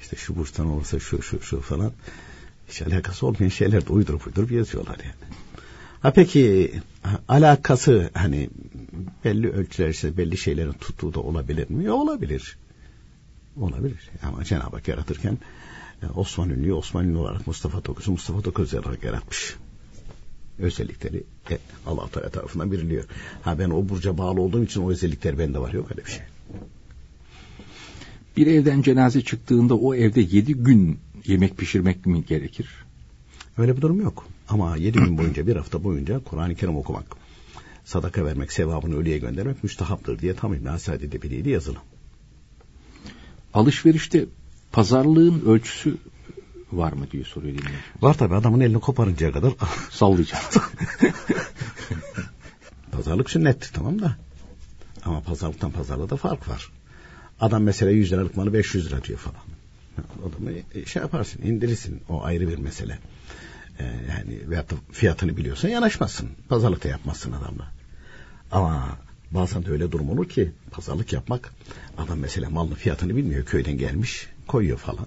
İşte 0.00 0.16
şu 0.16 0.36
burçtan 0.36 0.66
olursa 0.66 0.98
şu 0.98 1.22
şu 1.22 1.40
şu 1.40 1.60
falan. 1.60 1.92
Hiç 2.68 2.82
alakası 2.82 3.26
olmayan 3.26 3.48
şeyler 3.48 3.86
de 3.86 3.92
uydurup 3.92 4.26
uydurup 4.26 4.50
yazıyorlar 4.50 4.98
yani. 4.98 5.34
Ha 6.00 6.12
peki 6.12 6.72
alakası 7.28 8.10
hani 8.14 8.50
belli 9.24 9.50
ölçüler 9.50 9.88
işte 9.88 10.16
belli 10.16 10.36
şeylerin 10.36 10.72
tuttuğu 10.72 11.14
da 11.14 11.20
olabilir 11.20 11.70
mi? 11.70 11.90
Olabilir. 11.90 12.56
Olabilir. 13.56 14.10
Ama 14.22 14.44
Cenab-ı 14.44 14.76
Hak 14.76 14.88
yaratırken 14.88 15.38
e, 16.02 16.06
Osman 16.06 16.50
Ünlü'yü 16.50 16.72
Osman 16.72 17.08
Ünlü 17.08 17.18
olarak 17.18 17.46
Mustafa 17.46 17.80
Tokuz'u 17.80 18.10
Mustafa 18.10 18.40
Tokuz 18.40 18.74
olarak 18.74 19.04
yaratmış. 19.04 19.56
Özellikleri 20.58 21.22
e, 21.50 21.58
Allah 21.86 22.08
Teala 22.08 22.28
tarafından 22.28 22.72
biriliyor. 22.72 23.04
Ha 23.42 23.58
ben 23.58 23.70
o 23.70 23.88
burca 23.88 24.18
bağlı 24.18 24.40
olduğum 24.40 24.64
için 24.64 24.82
o 24.82 24.90
özellikler 24.90 25.38
bende 25.38 25.58
var. 25.58 25.72
Yok 25.72 25.90
öyle 25.90 26.04
bir 26.06 26.10
şey. 26.10 26.22
Bir 28.36 28.46
evden 28.46 28.82
cenaze 28.82 29.20
çıktığında 29.22 29.74
o 29.74 29.94
evde 29.94 30.20
yedi 30.20 30.54
gün 30.54 30.98
yemek 31.26 31.58
pişirmek 31.58 32.06
mi 32.06 32.24
gerekir? 32.24 32.68
Öyle 33.58 33.76
bir 33.76 33.82
durum 33.82 34.00
yok. 34.00 34.26
Ama 34.48 34.76
yedi 34.76 34.98
gün 34.98 35.18
boyunca 35.18 35.46
bir 35.46 35.56
hafta 35.56 35.84
boyunca 35.84 36.20
Kur'an-ı 36.24 36.54
Kerim 36.54 36.76
okumak, 36.76 37.06
sadaka 37.84 38.24
vermek, 38.24 38.52
sevabını 38.52 38.96
ölüye 38.96 39.18
göndermek 39.18 39.64
müstahaptır 39.64 40.18
diye 40.18 40.34
tam 40.34 40.54
İbn-i 40.54 40.68
Hasadet'de 40.68 41.22
biriydi 41.22 41.50
yazılı. 41.50 41.78
Alışverişte 43.54 44.26
pazarlığın 44.72 45.42
ölçüsü 45.46 45.98
var 46.72 46.92
mı 46.92 47.06
diye 47.12 47.24
soruyor 47.24 47.58
dinleyici. 47.58 47.82
Var 48.00 48.14
tabi 48.14 48.34
adamın 48.34 48.60
elini 48.60 48.80
koparıncaya 48.80 49.32
kadar. 49.32 49.52
Sallayacağım. 49.90 50.44
Pazarlık 52.92 53.30
sünnettir 53.30 53.70
tamam 53.72 54.00
da. 54.00 54.16
Ama 55.04 55.20
pazarlıktan 55.20 55.70
pazarlığa 55.70 56.10
da 56.10 56.16
fark 56.16 56.48
var. 56.48 56.70
Adam 57.40 57.62
mesela 57.62 57.90
100 57.90 58.12
liralık 58.12 58.36
malı 58.36 58.52
500 58.52 58.86
lira 58.86 59.04
diyor 59.04 59.18
falan. 59.18 59.53
Adamı 59.98 60.50
şey 60.86 61.02
yaparsın 61.02 61.42
indirirsin 61.42 62.00
o 62.08 62.22
ayrı 62.22 62.48
bir 62.48 62.58
mesele. 62.58 62.98
Ee, 63.78 63.84
yani 63.84 64.50
veyahut 64.50 64.70
da 64.70 64.74
fiyatını 64.92 65.36
biliyorsan 65.36 65.68
yanaşmazsın. 65.68 66.28
Pazarlık 66.48 66.84
da 66.84 66.88
yapmazsın 66.88 67.32
adamla. 67.32 67.72
Ama 68.52 68.98
bazen 69.30 69.64
de 69.64 69.70
öyle 69.70 69.92
durum 69.92 70.10
olur 70.10 70.28
ki 70.28 70.52
pazarlık 70.70 71.12
yapmak 71.12 71.52
adam 71.98 72.18
mesela 72.18 72.50
malın 72.50 72.74
fiyatını 72.74 73.16
bilmiyor 73.16 73.44
köyden 73.44 73.78
gelmiş 73.78 74.26
koyuyor 74.46 74.78
falan. 74.78 75.06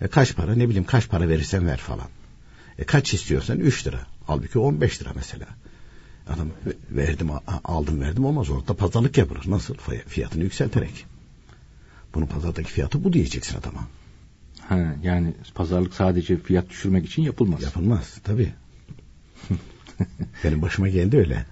E, 0.00 0.08
kaç 0.08 0.36
para 0.36 0.54
ne 0.54 0.68
bileyim 0.68 0.84
kaç 0.84 1.08
para 1.08 1.28
verirsen 1.28 1.66
ver 1.66 1.78
falan. 1.78 2.08
E, 2.78 2.84
kaç 2.84 3.14
istiyorsan 3.14 3.58
3 3.58 3.86
lira. 3.86 4.00
Halbuki 4.26 4.58
15 4.58 5.02
lira 5.02 5.10
mesela. 5.14 5.46
Adam 6.28 6.48
verdim 6.90 7.28
aldım 7.64 8.00
verdim 8.00 8.24
olmaz 8.24 8.50
orada 8.50 8.74
pazarlık 8.74 9.18
yapılır. 9.18 9.44
Nasıl? 9.46 9.74
Fiyatını 10.06 10.42
yükselterek. 10.42 11.06
Bunun 12.14 12.26
pazardaki 12.26 12.72
fiyatı 12.72 13.04
bu 13.04 13.12
diyeceksin 13.12 13.58
adama. 13.58 13.88
Ha, 14.68 14.94
yani 15.02 15.34
pazarlık 15.54 15.94
sadece 15.94 16.36
fiyat 16.36 16.70
düşürmek 16.70 17.06
için 17.06 17.22
yapılmaz. 17.22 17.62
Yapılmaz 17.62 18.18
tabii. 18.24 18.52
Benim 20.44 20.62
başıma 20.62 20.88
geldi 20.88 21.16
öyle. 21.16 21.44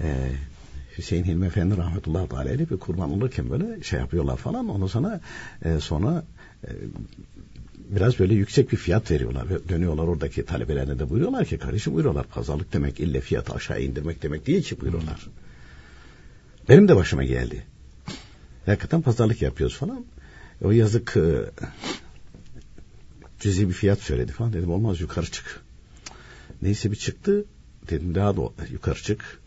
Ee, 0.00 0.32
Hüseyin 0.98 1.24
Hilmi 1.24 1.46
Efendi 1.46 1.76
rahmetullahi 1.76 2.36
aleyh 2.36 2.70
bir 2.70 2.76
kurban 2.76 3.12
olurken 3.12 3.50
böyle 3.50 3.82
şey 3.82 4.00
yapıyorlar 4.00 4.36
falan. 4.36 4.68
Ondan 4.68 4.86
sonra 4.86 5.20
e, 5.64 5.80
sonra 5.80 6.24
e, 6.64 6.70
biraz 7.88 8.18
böyle 8.18 8.34
yüksek 8.34 8.72
bir 8.72 8.76
fiyat 8.76 9.10
veriyorlar. 9.10 9.50
Ve 9.50 9.68
dönüyorlar 9.68 10.04
oradaki 10.04 10.44
talebelerine 10.44 10.98
de 10.98 11.10
buyuruyorlar 11.10 11.44
ki 11.44 11.58
kardeşim 11.58 11.94
buyuruyorlar 11.94 12.26
pazarlık 12.26 12.72
demek 12.72 13.00
ille 13.00 13.20
fiyatı 13.20 13.54
aşağı 13.54 13.82
indirmek 13.82 14.22
demek 14.22 14.46
değil 14.46 14.62
ki 14.62 14.80
buyuruyorlar. 14.80 15.28
Benim 16.68 16.88
de 16.88 16.96
başıma 16.96 17.24
geldi. 17.24 17.62
Hakikaten 18.66 19.02
pazarlık 19.02 19.42
yapıyoruz 19.42 19.76
falan. 19.76 20.04
O 20.64 20.70
yazık 20.70 21.16
e, 21.16 21.50
cüzi 23.42 23.68
bir 23.68 23.74
fiyat 23.74 24.00
söyledi 24.00 24.32
falan. 24.32 24.52
Dedim 24.52 24.70
olmaz 24.70 25.00
yukarı 25.00 25.26
çık. 25.26 25.60
Neyse 26.62 26.90
bir 26.90 26.96
çıktı. 26.96 27.44
Dedim 27.90 28.14
daha 28.14 28.36
da 28.36 28.42
yukarı 28.72 29.02
çık. 29.02 29.40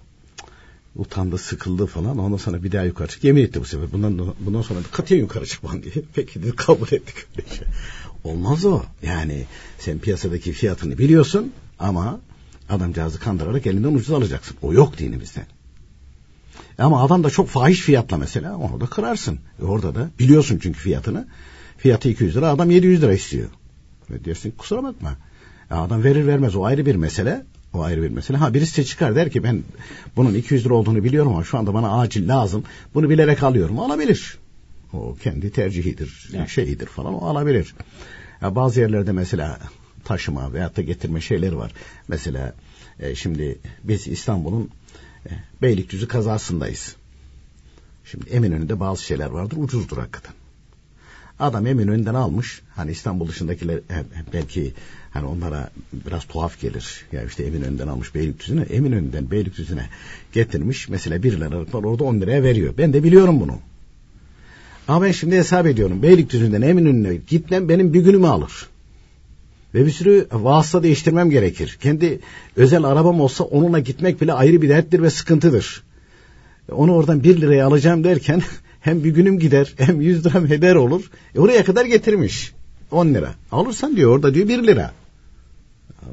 Utandı, 0.96 1.38
sıkıldı 1.38 1.86
falan. 1.86 2.18
Ondan 2.18 2.38
sonra 2.38 2.64
bir 2.64 2.72
daha 2.72 2.84
yukarı 2.84 3.08
çık. 3.08 3.24
Yemin 3.24 3.44
etti 3.44 3.62
bu 3.62 3.66
sefer. 3.66 3.92
Bundan, 3.92 4.36
bundan 4.40 4.62
sonra 4.62 4.80
katiyen 4.92 5.22
yukarı 5.22 5.46
çıkmam 5.46 5.84
diye. 5.84 5.94
Peki 6.14 6.44
dedi 6.44 6.56
kabul 6.56 6.88
ettik 6.88 7.16
öyle. 7.38 7.72
Olmaz 8.24 8.66
o. 8.66 8.82
Yani 9.04 9.46
sen 9.80 10.00
piyasadaki 10.00 10.52
fiyatını 10.52 10.98
biliyorsun 10.98 11.52
ama 11.80 12.20
adamcağızı 12.70 13.20
kandırarak 13.20 13.68
elinden 13.68 13.94
ucuz 13.94 14.12
alacaksın. 14.12 14.58
O 14.62 14.74
yok 14.74 14.98
dinimizde. 14.98 15.46
Ama 16.78 17.04
adam 17.04 17.24
da 17.24 17.30
çok 17.30 17.48
fahiş 17.48 17.82
fiyatla 17.82 18.18
mesela 18.18 18.58
onu 18.58 18.82
da 18.82 18.86
kırarsın. 18.86 19.40
E 19.62 19.64
orada 19.64 19.96
da 19.96 20.10
biliyorsun 20.20 20.60
çünkü 20.62 20.80
fiyatını. 20.80 21.28
Fiyatı 21.78 22.10
200 22.10 22.36
lira 22.36 22.50
adam 22.50 22.72
700 22.72 23.02
lira 23.02 23.14
istiyor. 23.14 23.50
Ve 24.10 24.26
diyorsun 24.26 24.52
kusura 24.52 24.84
bakma. 24.84 25.16
Ya 25.70 25.78
adam 25.78 26.04
verir 26.04 26.28
vermez 26.28 26.56
o 26.56 26.64
ayrı 26.66 26.86
bir 26.86 26.96
mesele. 26.96 27.46
O 27.74 27.82
ayrı 27.82 28.02
bir 28.02 28.10
mesele. 28.10 28.38
Ha 28.38 28.54
birisi 28.54 28.86
çıkar 28.86 29.16
der 29.16 29.30
ki 29.30 29.44
ben 29.44 29.64
bunun 30.16 30.34
200 30.34 30.66
lira 30.66 30.74
olduğunu 30.74 31.04
biliyorum 31.04 31.32
ama 31.34 31.44
şu 31.44 31.58
anda 31.58 31.74
bana 31.74 32.00
acil 32.00 32.28
lazım. 32.28 32.64
Bunu 32.94 33.10
bilerek 33.10 33.44
alıyorum. 33.44 33.80
Alabilir. 33.80 34.38
O 34.94 35.16
kendi 35.24 35.52
tercihidir, 35.52 36.30
Evet. 36.34 36.50
şeyidir 36.50 36.86
falan 36.86 37.14
o 37.14 37.26
alabilir. 37.26 37.76
Ya 38.42 38.56
bazı 38.56 38.80
yerlerde 38.80 39.12
mesela 39.12 39.60
taşıma 40.06 40.54
veyahut 40.54 40.78
da 40.78 40.82
getirme 40.82 41.22
şeyleri 41.22 41.58
var. 41.58 41.72
Mesela 42.08 42.54
e, 43.00 43.16
şimdi 43.16 43.58
biz 43.84 44.08
İstanbul'un 44.08 44.70
e, 45.26 45.30
Beylikdüzü 45.62 46.08
kazasındayız. 46.08 46.96
Şimdi 48.06 48.30
Eminönü'nde 48.30 48.80
bazı 48.80 49.04
şeyler 49.04 49.30
vardır 49.30 49.58
ucuzdur 49.60 49.98
hakikaten. 49.98 50.34
Adam 51.40 51.68
Eminönü'nden 51.68 52.14
almış. 52.14 52.62
Hani 52.76 52.92
İstanbul 52.92 53.28
dışındakiler 53.28 53.80
belki 54.34 54.74
hani 55.12 55.26
onlara 55.26 55.70
biraz 55.94 56.26
tuhaf 56.26 56.62
gelir. 56.62 57.06
Ya 57.12 57.24
işte 57.24 57.44
Eminönü'nden 57.44 57.88
almış 57.88 58.16
Beylikdüzü'ne. 58.16 58.62
Eminönü'nden 58.62 59.32
Beylikdüzü'ne 59.32 59.90
getirmiş. 60.34 60.90
Mesela 60.90 61.24
1 61.24 61.32
liralık 61.32 61.76
var 61.76 61.84
orada 61.84 62.04
10 62.04 62.22
liraya 62.22 62.44
veriyor. 62.44 62.74
Ben 62.78 62.94
de 62.94 63.04
biliyorum 63.04 63.40
bunu. 63.40 63.60
Ama 64.88 65.06
ben 65.06 65.12
şimdi 65.12 65.36
hesap 65.36 65.68
ediyorum. 65.68 66.04
Beylikdüzü'nden 66.04 66.62
Eminönü'ne 66.62 67.16
gitmem 67.16 67.70
benim 67.70 67.94
bir 67.94 68.02
günümü 68.02 68.28
alır. 68.28 68.68
Ve 69.74 69.86
bir 69.86 69.92
sürü 69.92 70.28
vasıta 70.32 70.84
değiştirmem 70.84 71.30
gerekir. 71.30 71.78
Kendi 71.82 72.20
özel 72.56 72.84
arabam 72.84 73.22
olsa 73.22 73.44
onunla 73.44 73.80
gitmek 73.80 74.22
bile 74.22 74.34
ayrı 74.34 74.62
bir 74.62 74.70
derttir 74.70 75.02
ve 75.02 75.10
sıkıntıdır. 75.10 75.84
Onu 76.72 76.94
oradan 76.94 77.24
bir 77.24 77.42
liraya 77.42 77.68
alacağım 77.68 78.04
derken 78.04 78.42
hem 78.86 79.04
bir 79.04 79.10
günüm 79.10 79.40
gider 79.40 79.74
hem 79.78 80.02
yüz 80.02 80.26
liram 80.26 80.48
heder 80.48 80.76
olur. 80.76 81.12
E 81.36 81.40
oraya 81.40 81.64
kadar 81.66 81.86
getirmiş. 81.86 82.54
10 82.92 83.08
lira. 83.08 83.34
Alırsan 83.52 83.96
diyor 83.96 84.12
orada 84.12 84.34
diyor 84.34 84.48
bir 84.48 84.68
lira. 84.68 84.92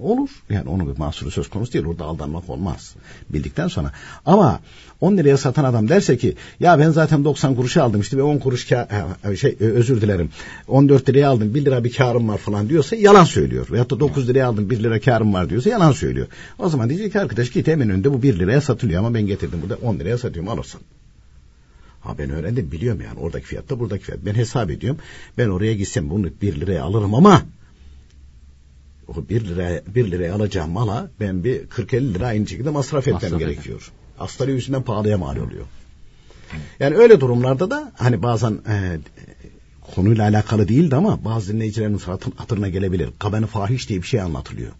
Olur. 0.00 0.28
Yani 0.50 0.68
onun 0.68 0.92
bir 0.94 0.98
mahsuru 0.98 1.30
söz 1.30 1.50
konusu 1.50 1.72
değil. 1.72 1.84
Orada 1.84 2.04
aldanmak 2.04 2.50
olmaz. 2.50 2.94
Bildikten 3.30 3.68
sonra. 3.68 3.92
Ama 4.26 4.60
10 5.00 5.16
liraya 5.16 5.36
satan 5.36 5.64
adam 5.64 5.88
derse 5.88 6.16
ki 6.16 6.34
ya 6.60 6.78
ben 6.78 6.90
zaten 6.90 7.24
90 7.24 7.54
kuruşa 7.54 7.82
aldım 7.82 8.00
işte 8.00 8.16
ve 8.16 8.22
10 8.22 8.38
kuruş 8.38 8.70
ka- 8.70 9.36
şey 9.36 9.56
e, 9.60 9.64
özür 9.64 10.00
dilerim 10.00 10.30
14 10.68 11.08
liraya 11.08 11.28
aldım 11.28 11.54
1 11.54 11.64
lira 11.64 11.84
bir 11.84 11.92
karım 11.92 12.28
var 12.28 12.38
falan 12.38 12.68
diyorsa 12.68 12.96
yalan 12.96 13.24
söylüyor. 13.24 13.66
Veyahut 13.70 13.90
da 13.90 14.00
9 14.00 14.28
liraya 14.28 14.46
aldım 14.46 14.70
1 14.70 14.82
lira 14.82 15.00
karım 15.00 15.34
var 15.34 15.50
diyorsa 15.50 15.70
yalan 15.70 15.92
söylüyor. 15.92 16.26
O 16.58 16.68
zaman 16.68 16.88
diyecek 16.88 17.12
ki 17.12 17.20
arkadaş 17.20 17.50
git 17.50 17.66
hemen 17.66 17.90
önünde 17.90 18.12
bu 18.12 18.22
1 18.22 18.38
liraya 18.38 18.60
satılıyor 18.60 18.98
ama 18.98 19.14
ben 19.14 19.26
getirdim 19.26 19.58
burada 19.62 19.76
10 19.86 19.98
liraya 19.98 20.18
satıyorum 20.18 20.52
alırsın. 20.52 20.80
Ha 22.02 22.18
ben 22.18 22.30
öğrendim 22.30 22.72
biliyorum 22.72 23.00
yani 23.00 23.18
oradaki 23.18 23.46
fiyat 23.46 23.70
da 23.70 23.80
buradaki 23.80 24.04
fiyat. 24.04 24.20
Ben 24.24 24.34
hesap 24.34 24.70
ediyorum. 24.70 25.00
Ben 25.38 25.48
oraya 25.48 25.74
gitsem 25.74 26.10
bunu 26.10 26.26
1 26.42 26.60
liraya 26.60 26.84
alırım 26.84 27.14
ama 27.14 27.42
o 29.08 29.28
1 29.28 29.44
liraya 29.44 29.82
1 29.94 30.10
liraya 30.10 30.34
alacağım 30.34 30.70
mala 30.70 31.10
ben 31.20 31.44
bir 31.44 31.66
40-50 31.66 32.14
lira 32.14 32.26
aynı 32.26 32.46
şekilde 32.46 32.70
masraf 32.70 33.08
etmem 33.08 33.14
Masraf 33.22 33.38
gerekiyor. 33.38 33.92
Astarı 34.18 34.50
yüzünden 34.52 34.82
pahalıya 34.82 35.18
mal 35.18 35.36
oluyor. 35.36 35.64
Yani 36.80 36.96
öyle 36.96 37.20
durumlarda 37.20 37.70
da 37.70 37.92
hani 37.96 38.22
bazen 38.22 38.52
e, 38.68 38.98
konuyla 39.94 40.24
alakalı 40.24 40.68
değildi 40.68 40.96
ama 40.96 41.24
bazı 41.24 41.52
dinleyicilerin 41.52 41.98
hatır- 41.98 42.36
hatırına 42.36 42.68
gelebilir. 42.68 43.10
Kabanı 43.18 43.46
fahiş 43.46 43.88
diye 43.88 44.02
bir 44.02 44.06
şey 44.06 44.20
anlatılıyor. 44.20 44.72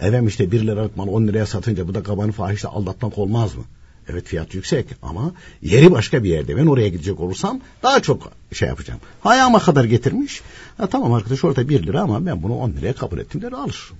Efendim 0.00 0.26
işte 0.28 0.52
1 0.52 0.66
liralık 0.66 0.96
mal 0.96 1.08
10 1.08 1.26
liraya 1.26 1.46
satınca 1.46 1.88
bu 1.88 1.94
da 1.94 2.02
kabanı 2.02 2.32
fahişle 2.32 2.68
aldatmak 2.68 3.18
olmaz 3.18 3.54
mı? 3.54 3.64
Evet 4.08 4.26
fiyat 4.26 4.54
yüksek 4.54 4.86
ama 5.02 5.32
yeri 5.62 5.92
başka 5.92 6.24
bir 6.24 6.30
yerde. 6.30 6.56
Ben 6.56 6.66
oraya 6.66 6.88
gidecek 6.88 7.20
olursam 7.20 7.60
daha 7.82 8.02
çok 8.02 8.32
şey 8.52 8.68
yapacağım. 8.68 9.00
Ayağıma 9.24 9.58
kadar 9.58 9.84
getirmiş. 9.84 10.42
Ha, 10.76 10.86
tamam 10.86 11.12
arkadaş 11.12 11.44
orada 11.44 11.68
1 11.68 11.86
lira 11.86 12.00
ama 12.00 12.26
ben 12.26 12.42
bunu 12.42 12.56
10 12.58 12.70
liraya 12.70 12.92
kabul 12.92 13.18
ettim 13.18 13.42
der 13.42 13.52
alır. 13.52 13.92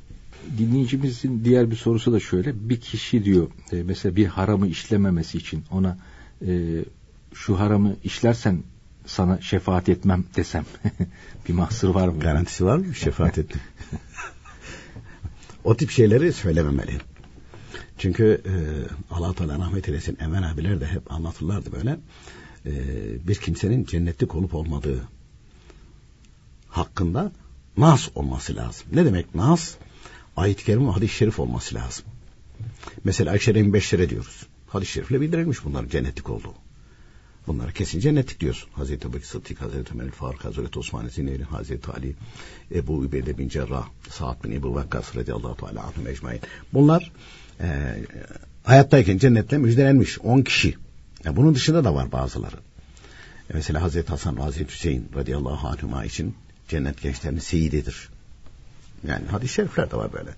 Dinleyicimizin 0.59 1.45
diğer 1.45 1.71
bir 1.71 1.77
sorusu 1.77 2.13
da 2.13 2.21
şöyle. 2.21 2.69
Bir 2.69 2.81
kişi 2.81 3.25
diyor 3.25 3.47
e, 3.73 3.83
mesela 3.83 4.17
bir 4.17 4.27
haramı 4.27 4.67
işlememesi 4.67 5.39
için 5.39 5.65
ona 5.71 5.99
e, 6.47 6.51
şu 7.35 7.59
haramı 7.59 7.97
işlersen 8.05 8.63
sana 9.07 9.41
şefaat 9.41 9.89
etmem 9.89 10.25
desem 10.37 10.65
bir 11.49 11.53
mahsur 11.53 11.95
var 11.95 12.09
mı? 12.09 12.21
Garantisi 12.21 12.65
var 12.65 12.77
mı? 12.77 12.95
Şefaat 12.95 13.39
ettim. 13.39 13.61
o 15.65 15.77
tip 15.77 15.91
şeyleri 15.91 16.33
söylememeli. 16.33 16.93
Çünkü 17.99 18.43
e, 18.47 18.55
Allah 19.15 19.35
Teala 19.35 19.59
rahmet 19.59 19.89
eylesin 19.89 20.19
Emen 20.21 20.43
abiler 20.43 20.81
de 20.81 20.87
hep 20.87 21.13
anlatırlardı 21.13 21.73
böyle. 21.73 21.99
E, 22.67 22.73
bir 23.29 23.35
kimsenin 23.35 23.85
cennetlik 23.85 24.35
olup 24.35 24.55
olmadığı 24.55 25.09
hakkında 26.69 27.33
nas 27.77 28.09
olması 28.15 28.57
lazım. 28.57 28.87
Ne 28.93 29.05
demek 29.05 29.35
nas? 29.35 29.75
Ayet-i 30.37 30.65
kerime 30.65 30.87
ve 30.87 30.91
hadis-i 30.91 31.15
şerif 31.15 31.41
olması 31.41 31.75
lazım. 31.75 32.05
Mesela 33.05 33.31
Ayşe'nin 33.31 33.73
beşlere 33.73 34.11
diyoruz. 34.11 34.47
Hadis-i 34.67 34.93
şerifle 34.93 35.21
bildirilmiş 35.21 35.65
bunların 35.65 35.89
cennetlik 35.89 36.31
olduğu. 36.31 36.55
Bunlara 37.47 37.73
kesin 37.73 38.01
cennetlik 38.01 38.41
diyorsun. 38.41 38.71
Hazreti 38.73 39.09
Ebu 39.09 39.21
Sıddık, 39.21 39.61
Hazreti 39.61 39.95
Ömer 39.95 40.11
Faruk, 40.11 40.45
Hazreti 40.45 40.79
Osman 40.79 41.09
Zineyri, 41.09 41.45
Hazreti 41.45 41.91
Ali, 41.91 42.15
Ebu 42.75 43.05
Übeyde 43.05 43.39
bin 43.39 43.49
Cerrah, 43.49 43.89
Sa'd 44.11 44.45
bin 44.45 44.53
Ebu 44.53 44.75
Vakkas 44.75 45.17
radıyallahu 45.17 45.57
teala 45.57 45.83
anhum 45.83 46.07
ecmain. 46.07 46.41
Bunlar 46.73 47.13
e, 47.61 47.67
hayattayken 48.65 49.19
cennetle 49.19 49.59
müjdelenmiş 49.59 50.19
10 50.19 50.43
kişi. 50.43 50.75
Ya 51.25 51.37
bunun 51.37 51.55
dışında 51.55 51.85
da 51.85 51.95
var 51.95 52.13
bazıları. 52.13 52.57
E, 53.51 53.55
mesela 53.55 53.83
Hazreti 53.83 54.09
Hasan, 54.09 54.37
Hazreti 54.37 54.73
Hüseyin 54.73 55.11
radıyallahu 55.15 55.69
anhuma 55.69 56.05
için 56.05 56.35
cennet 56.69 57.03
gençlerinin 57.03 57.41
seyididir. 57.41 58.09
Yani 59.07 59.27
hadis-i 59.27 59.55
şerifler 59.55 59.91
de 59.91 59.97
var 59.97 60.13
böyle. 60.13 60.31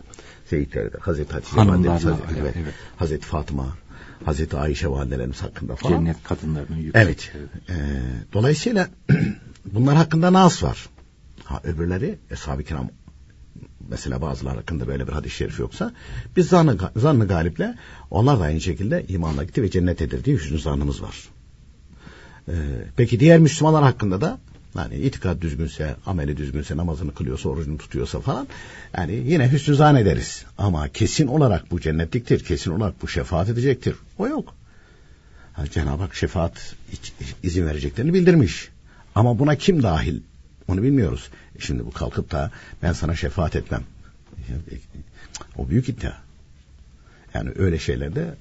Seyitlerde 0.50 0.98
Hazreti 1.00 1.32
Hatice 1.32 1.56
validemiz, 1.56 2.04
Hazreti, 2.04 2.40
evet, 2.40 2.54
evet. 2.62 2.74
Hazreti 2.96 3.26
Fatıma, 3.26 3.76
Hazreti 4.24 4.56
Ayşe 4.56 4.88
validelerimiz 4.88 5.42
hakkında 5.42 5.76
falan. 5.76 5.92
Cennet 5.92 6.22
kadınlarının 6.22 6.76
yüksek. 6.76 7.02
Evet. 7.04 7.32
Ee, 7.68 7.74
dolayısıyla 8.32 8.88
bunlar 9.64 9.96
hakkında 9.96 10.32
nas 10.32 10.62
var. 10.62 10.88
Ha 11.44 11.60
öbürleri 11.64 12.18
Eshab-ı 12.30 12.64
Kiram 12.64 12.90
mesela 13.88 14.22
bazıları 14.22 14.56
hakkında 14.56 14.86
böyle 14.86 15.06
bir 15.06 15.12
hadis-i 15.12 15.36
şerif 15.36 15.58
yoksa 15.58 15.92
biz 16.36 16.48
zannı, 16.48 16.78
zannı 16.96 17.28
galiple 17.28 17.74
onlar 18.10 18.40
da 18.40 18.44
aynı 18.44 18.60
şekilde 18.60 19.04
imanla 19.08 19.44
gitti 19.44 19.62
ve 19.62 19.70
cennetedir 19.70 20.24
diye 20.24 20.36
hüsnü 20.36 20.58
zannımız 20.58 21.02
var. 21.02 21.28
Ee, 22.48 22.52
peki 22.96 23.20
diğer 23.20 23.38
Müslümanlar 23.38 23.82
hakkında 23.82 24.20
da 24.20 24.38
yani 24.76 24.94
itikad 24.96 25.40
düzgünse, 25.40 25.96
ameli 26.06 26.36
düzgünse, 26.36 26.76
namazını 26.76 27.14
kılıyorsa, 27.14 27.48
orucunu 27.48 27.78
tutuyorsa 27.78 28.20
falan 28.20 28.48
yani 28.96 29.14
yine 29.14 29.52
hüsnü 29.52 29.74
zannederiz. 29.74 30.44
Ama 30.58 30.88
kesin 30.88 31.26
olarak 31.26 31.70
bu 31.70 31.80
cennetliktir, 31.80 32.44
kesin 32.44 32.70
olarak 32.70 33.02
bu 33.02 33.08
şefaat 33.08 33.48
edecektir. 33.48 33.94
O 34.18 34.28
yok. 34.28 34.54
Ha, 35.52 35.66
Cenab-ı 35.66 36.02
Hak 36.02 36.14
şefaat 36.14 36.74
izin 37.42 37.66
vereceklerini 37.66 38.14
bildirmiş. 38.14 38.68
Ama 39.14 39.38
buna 39.38 39.56
kim 39.56 39.82
dahil 39.82 40.20
onu 40.68 40.82
bilmiyoruz. 40.82 41.30
E 41.58 41.60
Şimdi 41.60 41.86
bu 41.86 41.90
kalkıp 41.90 42.30
da 42.30 42.50
ben 42.82 42.92
sana 42.92 43.14
şefaat 43.16 43.56
etmem. 43.56 43.82
E, 44.38 44.52
O 45.56 45.68
büyük 45.68 45.88
iddia. 45.88 46.12
Yani 47.34 47.50
öyle 47.56 47.78
şeylerde 47.78 48.34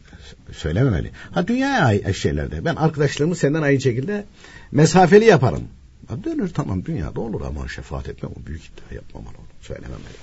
söylememeli. 0.51 1.11
Ha 1.31 1.47
dünyaya 1.47 1.85
ait 1.85 2.15
şeylerde 2.15 2.65
ben 2.65 2.75
arkadaşlarımı 2.75 3.35
senden 3.35 3.61
aynı 3.61 3.81
şekilde 3.81 4.25
mesafeli 4.71 5.25
yaparım. 5.25 5.63
Ha, 6.07 6.23
dönür 6.23 6.49
tamam 6.49 6.85
dünyada 6.85 7.21
olur 7.21 7.41
ama 7.41 7.67
şefaat 7.67 8.09
etmem 8.09 8.31
o 8.41 8.47
büyük 8.47 8.65
iddia 8.65 8.95
yapmamalı 8.95 9.37
onu 9.37 9.45
söylememeli. 9.61 10.17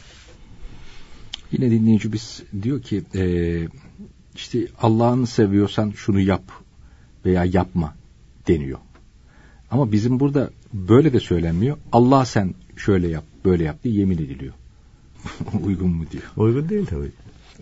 Yine 1.52 1.70
dinleyicimiz 1.70 2.42
diyor 2.62 2.82
ki 2.82 3.02
e, 3.14 3.22
işte 4.34 4.58
Allah'ını 4.82 5.26
seviyorsan 5.26 5.90
şunu 5.96 6.20
yap 6.20 6.42
veya 7.24 7.44
yapma 7.44 7.94
deniyor. 8.48 8.78
Ama 9.74 9.92
bizim 9.92 10.20
burada 10.20 10.50
böyle 10.72 11.12
de 11.12 11.20
söylenmiyor. 11.20 11.76
Allah 11.92 12.24
sen 12.24 12.54
şöyle 12.76 13.08
yap 13.08 13.24
böyle 13.44 13.64
yap 13.64 13.84
diye 13.84 13.94
yemin 13.94 14.18
ediliyor. 14.18 14.52
Uygun 15.64 15.90
mu 15.90 16.04
diyor. 16.10 16.22
Uygun 16.36 16.68
değil 16.68 16.86
tabii. 16.86 17.10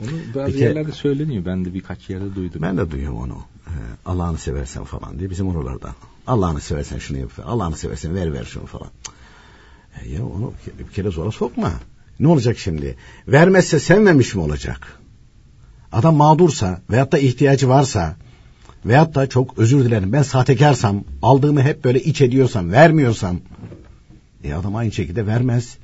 Onu 0.00 0.10
bazı 0.34 0.46
Peki- 0.46 0.58
yerlerde 0.58 0.92
söyleniyor. 0.92 1.44
Ben 1.46 1.64
de 1.64 1.74
birkaç 1.74 2.10
yerde 2.10 2.34
duydum. 2.34 2.62
Ben 2.62 2.76
de 2.76 2.90
duyuyorum 2.90 3.18
onu. 3.18 3.38
Ee, 3.66 3.70
Allah'ını 4.06 4.38
seversen 4.38 4.84
falan 4.84 5.18
diye 5.18 5.30
bizim 5.30 5.48
oralarda. 5.48 5.94
Allah'ını 6.26 6.60
seversen 6.60 6.98
şunu 6.98 7.18
yap. 7.18 7.30
Allah'ını 7.44 7.76
seversen 7.76 8.14
ver 8.14 8.32
ver 8.32 8.44
şunu 8.44 8.66
falan. 8.66 8.90
E 10.02 10.08
ya 10.08 10.26
onu 10.26 10.52
bir 10.78 10.94
kere 10.94 11.10
zora 11.10 11.30
sokma. 11.30 11.72
Ne 12.20 12.28
olacak 12.28 12.58
şimdi? 12.58 12.96
Vermezse 13.28 13.80
sevmemiş 13.80 14.34
mi 14.34 14.42
olacak? 14.42 14.98
Adam 15.92 16.16
mağdursa 16.16 16.80
veyahut 16.90 17.12
da 17.12 17.18
ihtiyacı 17.18 17.68
varsa 17.68 18.16
veyahut 18.86 19.14
da 19.14 19.28
çok 19.28 19.58
özür 19.58 19.84
dilerim 19.84 20.12
ben 20.12 20.22
sahtekarsam 20.22 21.04
aldığımı 21.22 21.62
hep 21.62 21.84
böyle 21.84 22.02
iç 22.02 22.20
ediyorsam 22.20 22.72
vermiyorsam 22.72 23.40
e 24.44 24.54
adam 24.54 24.76
aynı 24.76 24.92
şekilde 24.92 25.26
vermez. 25.26 25.76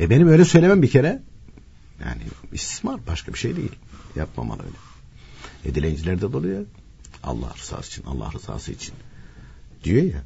E 0.00 0.10
benim 0.10 0.28
öyle 0.28 0.44
söylemem 0.44 0.82
bir 0.82 0.90
kere 0.90 1.22
yani 2.04 2.22
istismar 2.52 3.00
başka 3.06 3.32
bir 3.32 3.38
şey 3.38 3.56
değil. 3.56 3.72
Yapmamalı 4.16 4.62
öyle. 4.62 4.76
E 5.64 5.74
dilencilerde 5.74 6.32
dolu 6.32 6.48
ya. 6.48 6.60
Allah 7.22 7.54
rızası 7.58 7.88
için, 7.88 8.04
Allah 8.04 8.32
rızası 8.32 8.72
için 8.72 8.94
diyor 9.84 10.02
ya. 10.02 10.22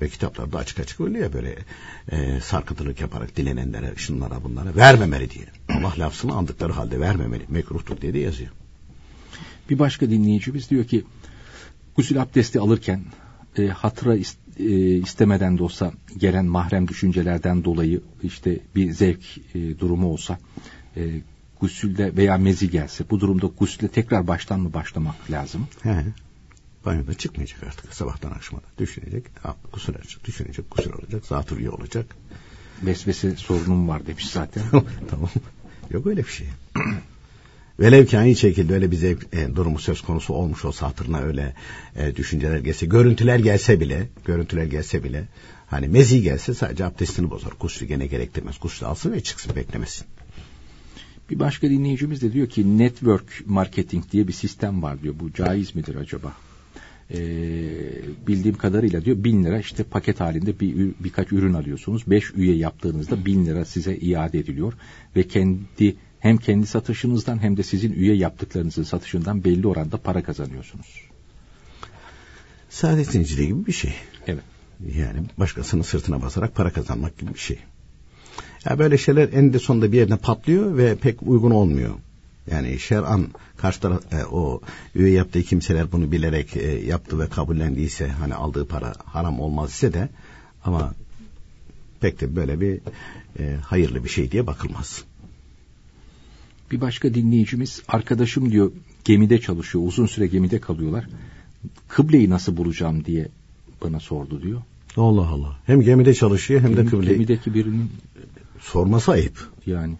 Ve 0.00 0.08
kitaplarda 0.08 0.58
açık 0.58 0.80
açık 0.80 1.00
öyle 1.00 1.18
ya 1.18 1.32
böyle 1.32 1.56
e, 2.08 2.40
sarkıntılık 2.40 3.00
yaparak 3.00 3.36
dilenenlere, 3.36 3.92
şunlara 3.96 4.44
bunlara 4.44 4.76
vermemeli 4.76 5.30
diye. 5.30 5.46
Allah 5.68 5.92
lafzını 5.98 6.34
andıkları 6.34 6.72
halde 6.72 7.00
vermemeli. 7.00 7.44
Mekruhtur 7.48 8.00
diye 8.00 8.14
de 8.14 8.18
yazıyor. 8.18 8.50
Bir 9.70 9.78
başka 9.78 10.10
dinleyicimiz 10.10 10.70
diyor 10.70 10.84
ki 10.84 11.04
gusül 11.96 12.22
abdesti 12.22 12.60
alırken 12.60 13.00
e, 13.58 13.66
hatıra 13.66 14.16
ist- 14.16 14.38
e, 14.58 14.96
istemeden 14.98 15.58
de 15.58 15.62
olsa 15.62 15.92
gelen 16.18 16.44
mahrem 16.46 16.88
düşüncelerden 16.88 17.64
dolayı 17.64 18.00
işte 18.22 18.58
bir 18.74 18.92
zevk 18.92 19.38
e, 19.54 19.78
durumu 19.78 20.06
olsa 20.08 20.38
e, 20.96 21.20
gusülde 21.60 22.16
veya 22.16 22.38
mezi 22.38 22.70
gelse 22.70 23.04
bu 23.10 23.20
durumda 23.20 23.46
gusüle 23.58 23.88
tekrar 23.88 24.26
baştan 24.26 24.60
mı 24.60 24.72
başlamak 24.72 25.30
lazım? 25.30 25.68
He. 25.82 26.04
Banyoda 26.84 27.14
çıkmayacak 27.14 27.62
artık 27.62 27.94
sabahtan 27.94 28.30
akşama 28.30 28.62
da. 28.62 28.66
Düşünecek, 28.78 29.24
kusur 29.72 29.94
olacak, 29.94 30.24
düşünecek, 30.24 30.70
kusur 30.70 30.94
olacak, 30.94 31.26
zatürre 31.26 31.70
olacak. 31.70 32.06
Vesvese 32.82 33.36
sorunum 33.36 33.88
var 33.88 34.06
demiş 34.06 34.26
zaten. 34.26 34.62
tamam. 35.10 35.30
Yok 35.90 36.06
öyle 36.06 36.22
bir 36.24 36.28
şey. 36.30 36.46
Velev 37.80 38.06
ki 38.06 38.18
aynı 38.18 38.36
şekilde 38.36 38.74
öyle 38.74 38.90
bir 38.90 38.96
zevk 38.96 39.26
e, 39.32 39.56
durumu 39.56 39.78
söz 39.78 40.00
konusu 40.00 40.34
olmuş 40.34 40.64
olsa 40.64 40.86
hatırına 40.86 41.20
öyle 41.20 41.54
e, 41.96 42.16
düşünceler 42.16 42.58
gelse, 42.58 42.86
görüntüler 42.86 43.38
gelse 43.38 43.80
bile, 43.80 44.08
görüntüler 44.24 44.64
gelse 44.64 45.04
bile 45.04 45.24
hani 45.66 45.88
mezi 45.88 46.22
gelse 46.22 46.54
sadece 46.54 46.84
abdestini 46.84 47.30
bozar. 47.30 47.52
Gusül 47.60 47.86
gene 47.86 48.06
gerektirmez. 48.06 48.56
Gusül 48.60 48.86
alsın 48.86 49.12
ve 49.12 49.20
çıksın 49.20 49.56
beklemesin. 49.56 50.06
Bir 51.30 51.38
başka 51.38 51.70
dinleyicimiz 51.70 52.22
de 52.22 52.32
diyor 52.32 52.48
ki 52.48 52.78
network 52.78 53.42
marketing 53.46 54.04
diye 54.12 54.28
bir 54.28 54.32
sistem 54.32 54.82
var 54.82 55.02
diyor. 55.02 55.14
Bu 55.20 55.32
caiz 55.32 55.74
midir 55.74 55.94
acaba? 55.94 56.32
Ee, 57.10 57.18
bildiğim 58.26 58.56
kadarıyla 58.56 59.04
diyor 59.04 59.24
bin 59.24 59.44
lira 59.44 59.58
işte 59.58 59.82
paket 59.82 60.20
halinde 60.20 60.60
bir 60.60 60.94
birkaç 61.00 61.32
ürün 61.32 61.54
alıyorsunuz. 61.54 62.02
Beş 62.06 62.34
üye 62.34 62.56
yaptığınızda 62.56 63.24
bin 63.24 63.46
lira 63.46 63.64
size 63.64 63.96
iade 63.96 64.38
ediliyor 64.38 64.72
ve 65.16 65.28
kendi 65.28 65.96
hem 66.24 66.36
kendi 66.36 66.66
satışınızdan 66.66 67.42
hem 67.42 67.56
de 67.56 67.62
sizin 67.62 67.92
üye 67.92 68.14
yaptıklarınızın 68.14 68.82
satışından 68.82 69.44
belli 69.44 69.66
oranda 69.66 69.96
para 69.96 70.22
kazanıyorsunuz. 70.22 70.86
Saadet 72.70 73.06
zinciri 73.06 73.46
gibi 73.46 73.66
bir 73.66 73.72
şey. 73.72 73.94
Evet. 74.26 74.42
Yani 74.96 75.18
başkasının 75.38 75.82
sırtına 75.82 76.22
basarak 76.22 76.54
para 76.54 76.72
kazanmak 76.72 77.18
gibi 77.18 77.34
bir 77.34 77.38
şey. 77.38 77.58
Ya 78.64 78.78
böyle 78.78 78.98
şeyler 78.98 79.32
eninde 79.32 79.58
sonunda 79.58 79.92
bir 79.92 79.96
yerine 79.96 80.16
patlıyor 80.16 80.76
ve 80.76 80.96
pek 80.96 81.22
uygun 81.22 81.50
olmuyor. 81.50 81.94
Yani 82.50 82.78
şer'an 82.78 83.28
karşı 83.56 83.80
taraf, 83.80 84.12
e, 84.12 84.24
o 84.24 84.60
üye 84.94 85.10
yaptığı 85.10 85.42
kimseler 85.42 85.92
bunu 85.92 86.12
bilerek 86.12 86.56
e, 86.56 86.86
yaptı 86.86 87.18
ve 87.18 87.28
kabullendiyse 87.28 88.08
hani 88.08 88.34
aldığı 88.34 88.68
para 88.68 88.92
haram 89.04 89.40
olmaz 89.40 89.70
ise 89.70 89.92
de 89.92 90.08
ama 90.64 90.94
pek 92.00 92.20
de 92.20 92.36
böyle 92.36 92.60
bir 92.60 92.80
e, 93.38 93.56
hayırlı 93.56 94.04
bir 94.04 94.08
şey 94.08 94.30
diye 94.30 94.46
bakılmaz. 94.46 95.04
Bir 96.74 96.80
başka 96.80 97.14
dinleyicimiz 97.14 97.82
arkadaşım 97.88 98.50
diyor 98.52 98.72
gemide 99.04 99.40
çalışıyor. 99.40 99.84
Uzun 99.86 100.06
süre 100.06 100.26
gemide 100.26 100.58
kalıyorlar. 100.58 101.04
Kıbleyi 101.88 102.30
nasıl 102.30 102.56
bulacağım 102.56 103.04
diye 103.04 103.28
bana 103.84 104.00
sordu 104.00 104.42
diyor. 104.42 104.60
Allah 104.96 105.28
Allah. 105.28 105.56
Hem 105.66 105.80
gemide 105.80 106.14
çalışıyor 106.14 106.60
hem 106.60 106.76
de 106.76 106.80
Gemi- 106.80 106.90
kıble. 106.90 107.12
Gemideki 107.12 107.54
birinin 107.54 107.90
Sorması 108.60 109.12
ayıp. 109.12 109.50
yani 109.66 109.94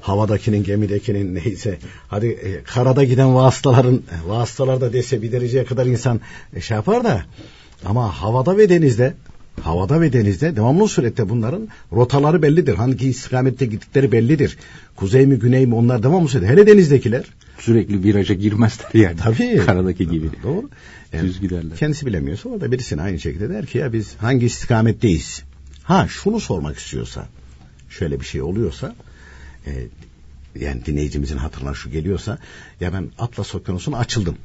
havadakinin 0.00 0.64
gemidekinin 0.64 1.34
neyse 1.34 1.78
hadi 2.08 2.26
e, 2.26 2.62
karada 2.62 3.04
giden 3.04 3.34
vasıtaların 3.34 3.94
e, 3.96 4.28
vasıtalar 4.28 4.80
da 4.80 4.92
dese 4.92 5.22
bir 5.22 5.32
dereceye 5.32 5.64
kadar 5.64 5.86
insan 5.86 6.20
e, 6.54 6.60
şey 6.60 6.74
yapar 6.74 7.04
da 7.04 7.24
ama 7.84 8.08
havada 8.22 8.56
ve 8.56 8.68
denizde 8.68 9.14
havada 9.62 10.00
ve 10.00 10.12
denizde 10.12 10.56
devamlı 10.56 10.88
surette 10.88 11.28
bunların 11.28 11.68
rotaları 11.92 12.42
bellidir. 12.42 12.74
Hangi 12.74 13.08
istikamette 13.08 13.66
gittikleri 13.66 14.12
bellidir. 14.12 14.58
Kuzey 14.96 15.26
mi 15.26 15.38
güney 15.38 15.66
mi 15.66 15.74
onlar 15.74 16.02
devamlı 16.02 16.28
surette. 16.28 16.48
Hele 16.48 16.66
denizdekiler. 16.66 17.24
sürekli 17.58 18.02
viraja 18.02 18.34
girmezler 18.34 18.88
yani. 18.94 19.16
Tabii. 19.22 19.62
Karadaki 19.66 20.08
gibi. 20.08 20.30
Doğru. 20.42 20.70
Düz 21.22 21.40
giderler. 21.40 21.78
Kendisi 21.78 22.06
bilemiyorsa 22.06 22.48
orada 22.48 22.72
birisine 22.72 23.02
aynı 23.02 23.18
şekilde 23.20 23.48
der 23.48 23.66
ki 23.66 23.78
ya 23.78 23.92
biz 23.92 24.14
hangi 24.18 24.46
istikametteyiz? 24.46 25.42
Ha 25.82 26.06
şunu 26.08 26.40
sormak 26.40 26.78
istiyorsa 26.78 27.28
şöyle 27.90 28.20
bir 28.20 28.24
şey 28.24 28.42
oluyorsa 28.42 28.94
e, 29.66 29.72
yani 30.60 30.84
dinleyicimizin 30.86 31.36
hatırına 31.36 31.74
şu 31.74 31.90
geliyorsa 31.90 32.38
ya 32.80 32.92
ben 32.92 33.10
Atlas 33.18 33.54
Okyanusu'na 33.54 33.98
açıldım. 33.98 34.36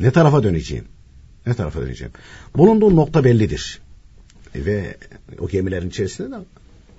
Ne 0.00 0.10
tarafa 0.10 0.42
döneceğim? 0.42 0.84
Ne 1.46 1.54
tarafa 1.54 1.80
döneceğim? 1.80 2.12
Bulunduğun 2.56 2.96
nokta 2.96 3.24
bellidir. 3.24 3.80
Ve 4.54 4.96
o 5.38 5.48
gemilerin 5.48 5.88
içerisinde 5.88 6.30
de 6.30 6.34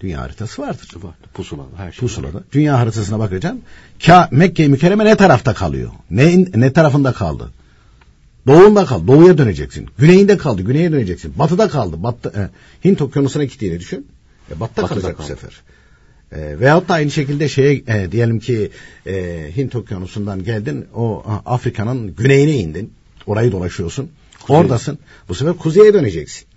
dünya 0.02 0.22
haritası 0.22 0.62
vardır. 0.62 0.90
Var. 0.96 1.14
Pusula 1.34 1.64
her 1.78 1.92
şey. 1.92 2.00
Pusulada. 2.00 2.44
Dünya 2.52 2.80
haritasına 2.80 3.20
bakacaksın. 3.20 3.62
Ka 4.06 4.30
Mekke-i 4.32 4.70
Mükerreme 4.70 5.06
ne 5.06 5.16
tarafta 5.16 5.54
kalıyor? 5.54 5.92
Ne, 6.12 6.46
ne 6.56 6.74
tarafında 6.74 7.14
kaldı? 7.14 7.52
Doğunda 8.48 8.86
kaldı. 8.86 9.08
Doğuya 9.08 9.38
döneceksin. 9.38 9.88
Güneyinde 9.98 10.38
kaldı. 10.38 10.62
Güneye 10.62 10.92
döneceksin. 10.92 11.34
Batıda 11.40 11.70
kaldı. 11.70 12.04
Batı, 12.04 12.30
e, 12.30 12.50
Hint 12.88 13.02
okyanusuna 13.02 13.44
gittiğini 13.44 13.80
düşün. 13.80 14.08
E, 14.52 14.60
batıda, 14.60 14.82
Batıda 14.82 14.88
kalacak 14.88 15.14
bu 15.14 15.18
kaldı. 15.18 15.28
sefer. 15.28 15.62
E, 16.32 16.60
veyahut 16.60 16.90
da 16.90 16.94
aynı 16.94 17.12
şekilde 17.12 17.50
şeye 17.50 17.84
e, 17.88 18.12
diyelim 18.12 18.40
ki 18.40 18.72
e, 19.08 19.46
Hint 19.58 19.76
okyanusundan 19.76 20.44
geldin. 20.44 20.86
O 20.96 21.24
Afrika'nın 21.46 22.16
güneyine 22.16 22.56
indin. 22.58 22.94
Orayı 23.28 23.52
dolaşıyorsun. 23.52 24.10
Oradasın. 24.50 25.00
Bu 25.30 25.36
sefer 25.36 25.54
kuzeye 25.54 25.94
döneceksin. 25.94 26.48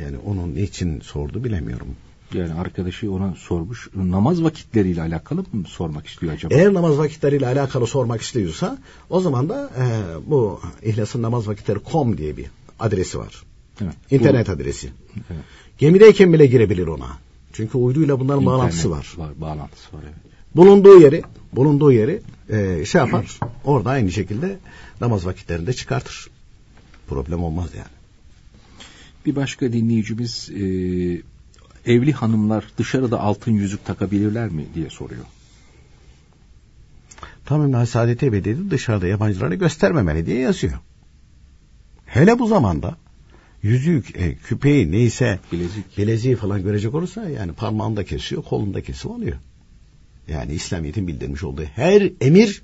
Yani 0.00 0.16
onun 0.26 0.54
niçin 0.54 1.00
sordu 1.00 1.44
bilemiyorum. 1.44 1.88
Yani 2.34 2.54
arkadaşı 2.54 3.12
ona 3.12 3.34
sormuş. 3.34 3.88
Namaz 3.94 4.42
vakitleriyle 4.42 5.02
alakalı 5.02 5.44
mı 5.52 5.64
sormak 5.66 6.06
istiyor 6.06 6.32
acaba? 6.32 6.54
Eğer 6.54 6.74
namaz 6.74 6.98
vakitleriyle 6.98 7.46
alakalı 7.46 7.86
sormak 7.86 8.20
istiyorsa 8.20 8.78
o 9.10 9.20
zaman 9.20 9.48
da 9.48 9.70
e, 9.78 9.84
bu 10.30 10.60
İhlas'ın 10.82 11.22
namaz 11.22 11.48
vakitleri.com 11.48 12.18
diye 12.18 12.36
bir 12.36 12.46
adresi 12.80 13.18
var. 13.18 13.42
Evet. 13.82 13.94
İnternet 14.10 14.48
adresi. 14.48 14.88
Evet. 15.16 15.42
Gemideyken 15.78 16.32
bile 16.32 16.46
girebilir 16.46 16.86
ona. 16.86 17.08
Çünkü 17.52 17.78
uyduyla 17.78 18.20
bunların 18.20 18.42
İnternet 18.42 18.58
bağlantısı 18.58 18.90
var. 18.90 19.14
var. 19.16 19.40
Bağlantısı 19.40 19.96
var 19.96 20.02
evet. 20.04 20.14
Bulunduğu 20.56 21.00
yeri, 21.00 21.22
bulunduğu 21.52 21.92
yeri 21.92 22.22
e, 22.48 22.84
şey 22.84 22.98
yapar. 22.98 23.38
Orada 23.64 23.90
aynı 23.90 24.12
şekilde 24.12 24.58
namaz 25.00 25.26
vakitlerinde 25.26 25.72
çıkartır. 25.72 26.30
Problem 27.08 27.44
olmaz 27.44 27.68
yani. 27.76 27.99
Bir 29.26 29.36
başka 29.36 29.72
dinleyicimiz 29.72 30.50
e, 30.50 30.62
evli 31.86 32.12
hanımlar 32.12 32.64
dışarıda 32.78 33.20
altın 33.20 33.52
yüzük 33.52 33.84
takabilirler 33.84 34.48
mi 34.48 34.66
diye 34.74 34.90
soruyor. 34.90 35.24
Tamamen 37.46 37.84
Saadet 37.84 38.22
Ebedi'de 38.22 38.70
dışarıda 38.70 39.06
yabancılara 39.06 39.54
göstermemeli 39.54 40.26
diye 40.26 40.38
yazıyor. 40.38 40.78
Hele 42.06 42.38
bu 42.38 42.46
zamanda 42.46 42.96
yüzük, 43.62 44.16
e, 44.16 44.34
küpeyi 44.34 44.92
neyse 44.92 45.38
Bilezik. 45.52 45.98
bileziği 45.98 46.36
falan 46.36 46.62
görecek 46.62 46.94
olursa 46.94 47.28
yani 47.28 47.52
parmağında 47.52 48.04
kesiyor, 48.04 48.42
kolunda 48.42 48.82
kesim 48.82 49.10
oluyor. 49.10 49.36
Yani 50.28 50.52
İslamiyet'in 50.52 51.06
bildirmiş 51.08 51.44
olduğu 51.44 51.64
her 51.64 52.10
emir 52.20 52.62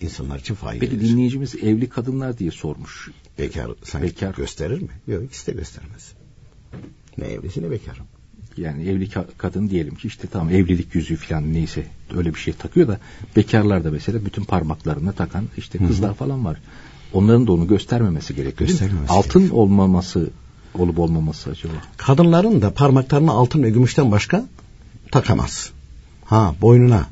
insanlar 0.00 0.38
için 0.38 0.54
Peki 0.54 0.64
faydalıdır. 0.64 1.00
dinleyicimiz 1.00 1.54
evli 1.54 1.88
kadınlar 1.88 2.38
diye 2.38 2.50
sormuş. 2.50 3.10
Bekar 3.38 3.70
sanki 3.84 4.06
Bekar. 4.06 4.34
gösterir 4.34 4.82
mi? 4.82 4.88
Yok 5.06 5.24
ikisi 5.24 5.46
de 5.46 5.52
göstermez. 5.52 6.12
Ne 7.18 7.24
evlisi 7.26 7.62
ne 7.62 7.70
bekar. 7.70 7.98
Yani 8.56 8.88
evli 8.88 9.06
ka- 9.08 9.26
kadın 9.38 9.70
diyelim 9.70 9.94
ki 9.94 10.08
işte 10.08 10.28
tamam 10.32 10.50
evlilik 10.50 10.94
yüzüğü 10.94 11.16
falan 11.16 11.52
neyse 11.52 11.86
öyle 12.16 12.34
bir 12.34 12.38
şey 12.38 12.54
takıyor 12.54 12.88
da 12.88 12.98
bekarlar 13.36 13.84
da 13.84 13.90
mesela 13.90 14.24
bütün 14.24 14.44
parmaklarına 14.44 15.12
takan 15.12 15.44
işte 15.56 15.78
kızlar 15.78 16.14
falan 16.14 16.44
var. 16.44 16.58
Onların 17.12 17.46
da 17.46 17.52
onu 17.52 17.66
göstermemesi 17.68 18.34
gerekiyor. 18.34 18.68
Göstermemesi 18.70 19.12
Altın 19.12 19.40
gerekiyor. 19.40 19.62
olmaması 19.62 20.30
olup 20.74 20.98
olmaması 20.98 21.50
acaba. 21.50 21.72
Kadınların 21.96 22.62
da 22.62 22.74
parmaklarına 22.74 23.32
altın 23.32 23.62
ve 23.62 23.70
gümüşten 23.70 24.10
başka 24.10 24.46
takamaz. 25.10 25.70
Ha 26.24 26.54
boynuna, 26.60 27.06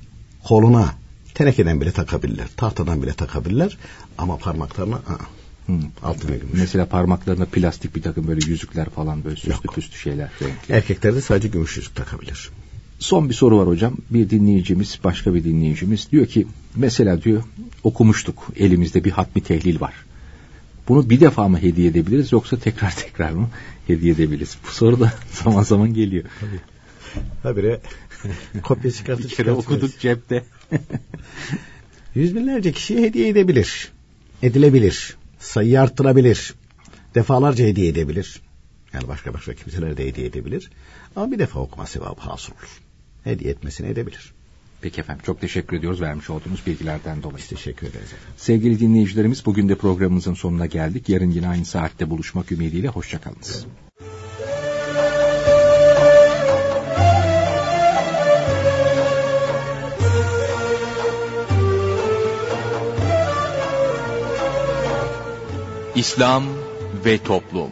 koluna, 0.45 0.95
tenekeden 1.41 1.81
bile 1.81 1.93
takabilirler. 1.93 2.49
Tahtadan 2.57 3.03
bile 3.03 3.13
takabilirler. 3.13 3.79
Ama 4.19 4.37
parmaklarına 4.37 4.97
aa, 4.97 5.75
Altın 6.03 6.29
ve 6.29 6.37
gümüş. 6.37 6.61
Mesela 6.61 6.87
parmaklarına 6.87 7.45
plastik 7.45 7.97
bir 7.97 8.03
takım 8.03 8.29
böyle 8.29 8.41
yüzükler 8.47 8.91
falan 8.91 9.25
böyle 9.25 9.37
süslü 9.37 9.69
püslü 9.75 9.97
şeyler. 9.97 10.31
Renkli. 10.43 10.75
Erkekler 10.75 11.15
de 11.15 11.21
sadece 11.21 11.49
gümüş 11.49 11.77
yüzük 11.77 11.95
takabilir. 11.95 12.51
Son 12.99 13.29
bir 13.29 13.35
soru 13.35 13.59
var 13.59 13.67
hocam. 13.67 13.97
Bir 14.11 14.31
dinleyicimiz, 14.31 14.99
başka 15.05 15.35
bir 15.35 15.45
dinleyicimiz 15.45 16.09
diyor 16.13 16.27
ki 16.27 16.47
mesela 16.77 17.23
diyor 17.23 17.43
okumuştuk 17.85 18.49
elimizde 18.57 19.05
bir 19.05 19.11
hatmi 19.11 19.43
tehlil 19.43 19.81
var. 19.81 19.95
Bunu 20.89 21.11
bir 21.11 21.21
defa 21.21 21.49
mı 21.49 21.63
hediye 21.63 21.89
edebiliriz 21.89 22.33
yoksa 22.33 22.57
tekrar 22.57 22.97
tekrar 22.97 23.31
mı 23.31 23.49
hediye 23.87 24.13
edebiliriz? 24.13 24.57
Bu 24.69 24.73
soru 24.73 25.01
da 25.01 25.13
zaman 25.45 25.63
zaman 25.63 25.95
geliyor. 25.95 26.25
Habire 27.43 27.81
kopya 28.63 28.91
çıkartıp 28.91 29.31
Bir 29.31 29.37
kere 29.37 29.53
okuduk 29.53 29.99
cepte. 29.99 30.45
Yüz 32.15 32.35
binlerce 32.35 32.73
kişiye 32.73 33.03
hediye 33.03 33.29
edebilir. 33.29 33.93
Edilebilir. 34.43 35.17
Sayıyı 35.39 35.81
arttırabilir. 35.81 36.55
Defalarca 37.15 37.65
hediye 37.65 37.89
edebilir. 37.89 38.41
Yani 38.93 39.09
başka 39.09 39.35
başka 39.35 39.55
kimseler 39.55 39.97
de 39.97 40.07
hediye 40.07 40.27
edebilir. 40.27 40.71
Ama 41.17 41.33
bir 41.33 41.39
defa 41.39 41.61
okuma 41.61 41.87
sevabı 41.87 42.21
hasıl 42.21 42.53
olur. 42.53 42.81
Hediye 43.25 43.51
etmesini 43.51 43.87
edebilir. 43.87 44.33
Peki 44.81 45.01
efendim 45.01 45.23
çok 45.27 45.41
teşekkür 45.41 45.77
ediyoruz 45.77 46.01
vermiş 46.01 46.31
olduğunuz 46.31 46.67
bilgilerden 46.67 47.23
dolayı. 47.23 47.39
Biz 47.39 47.49
teşekkür 47.49 47.87
ederiz 47.87 48.07
efendim. 48.13 48.35
Sevgili 48.37 48.81
dinleyicilerimiz 48.81 49.47
bugün 49.47 49.69
de 49.69 49.75
programımızın 49.75 50.35
sonuna 50.35 50.67
geldik. 50.67 51.09
Yarın 51.09 51.31
yine 51.31 51.49
aynı 51.49 51.65
saatte 51.65 52.11
buluşmak 52.11 52.53
ümidiyle 52.53 52.89
hoşçakalınız. 52.89 53.67
İslam 65.95 66.45
ve 67.05 67.19
Toplum 67.19 67.71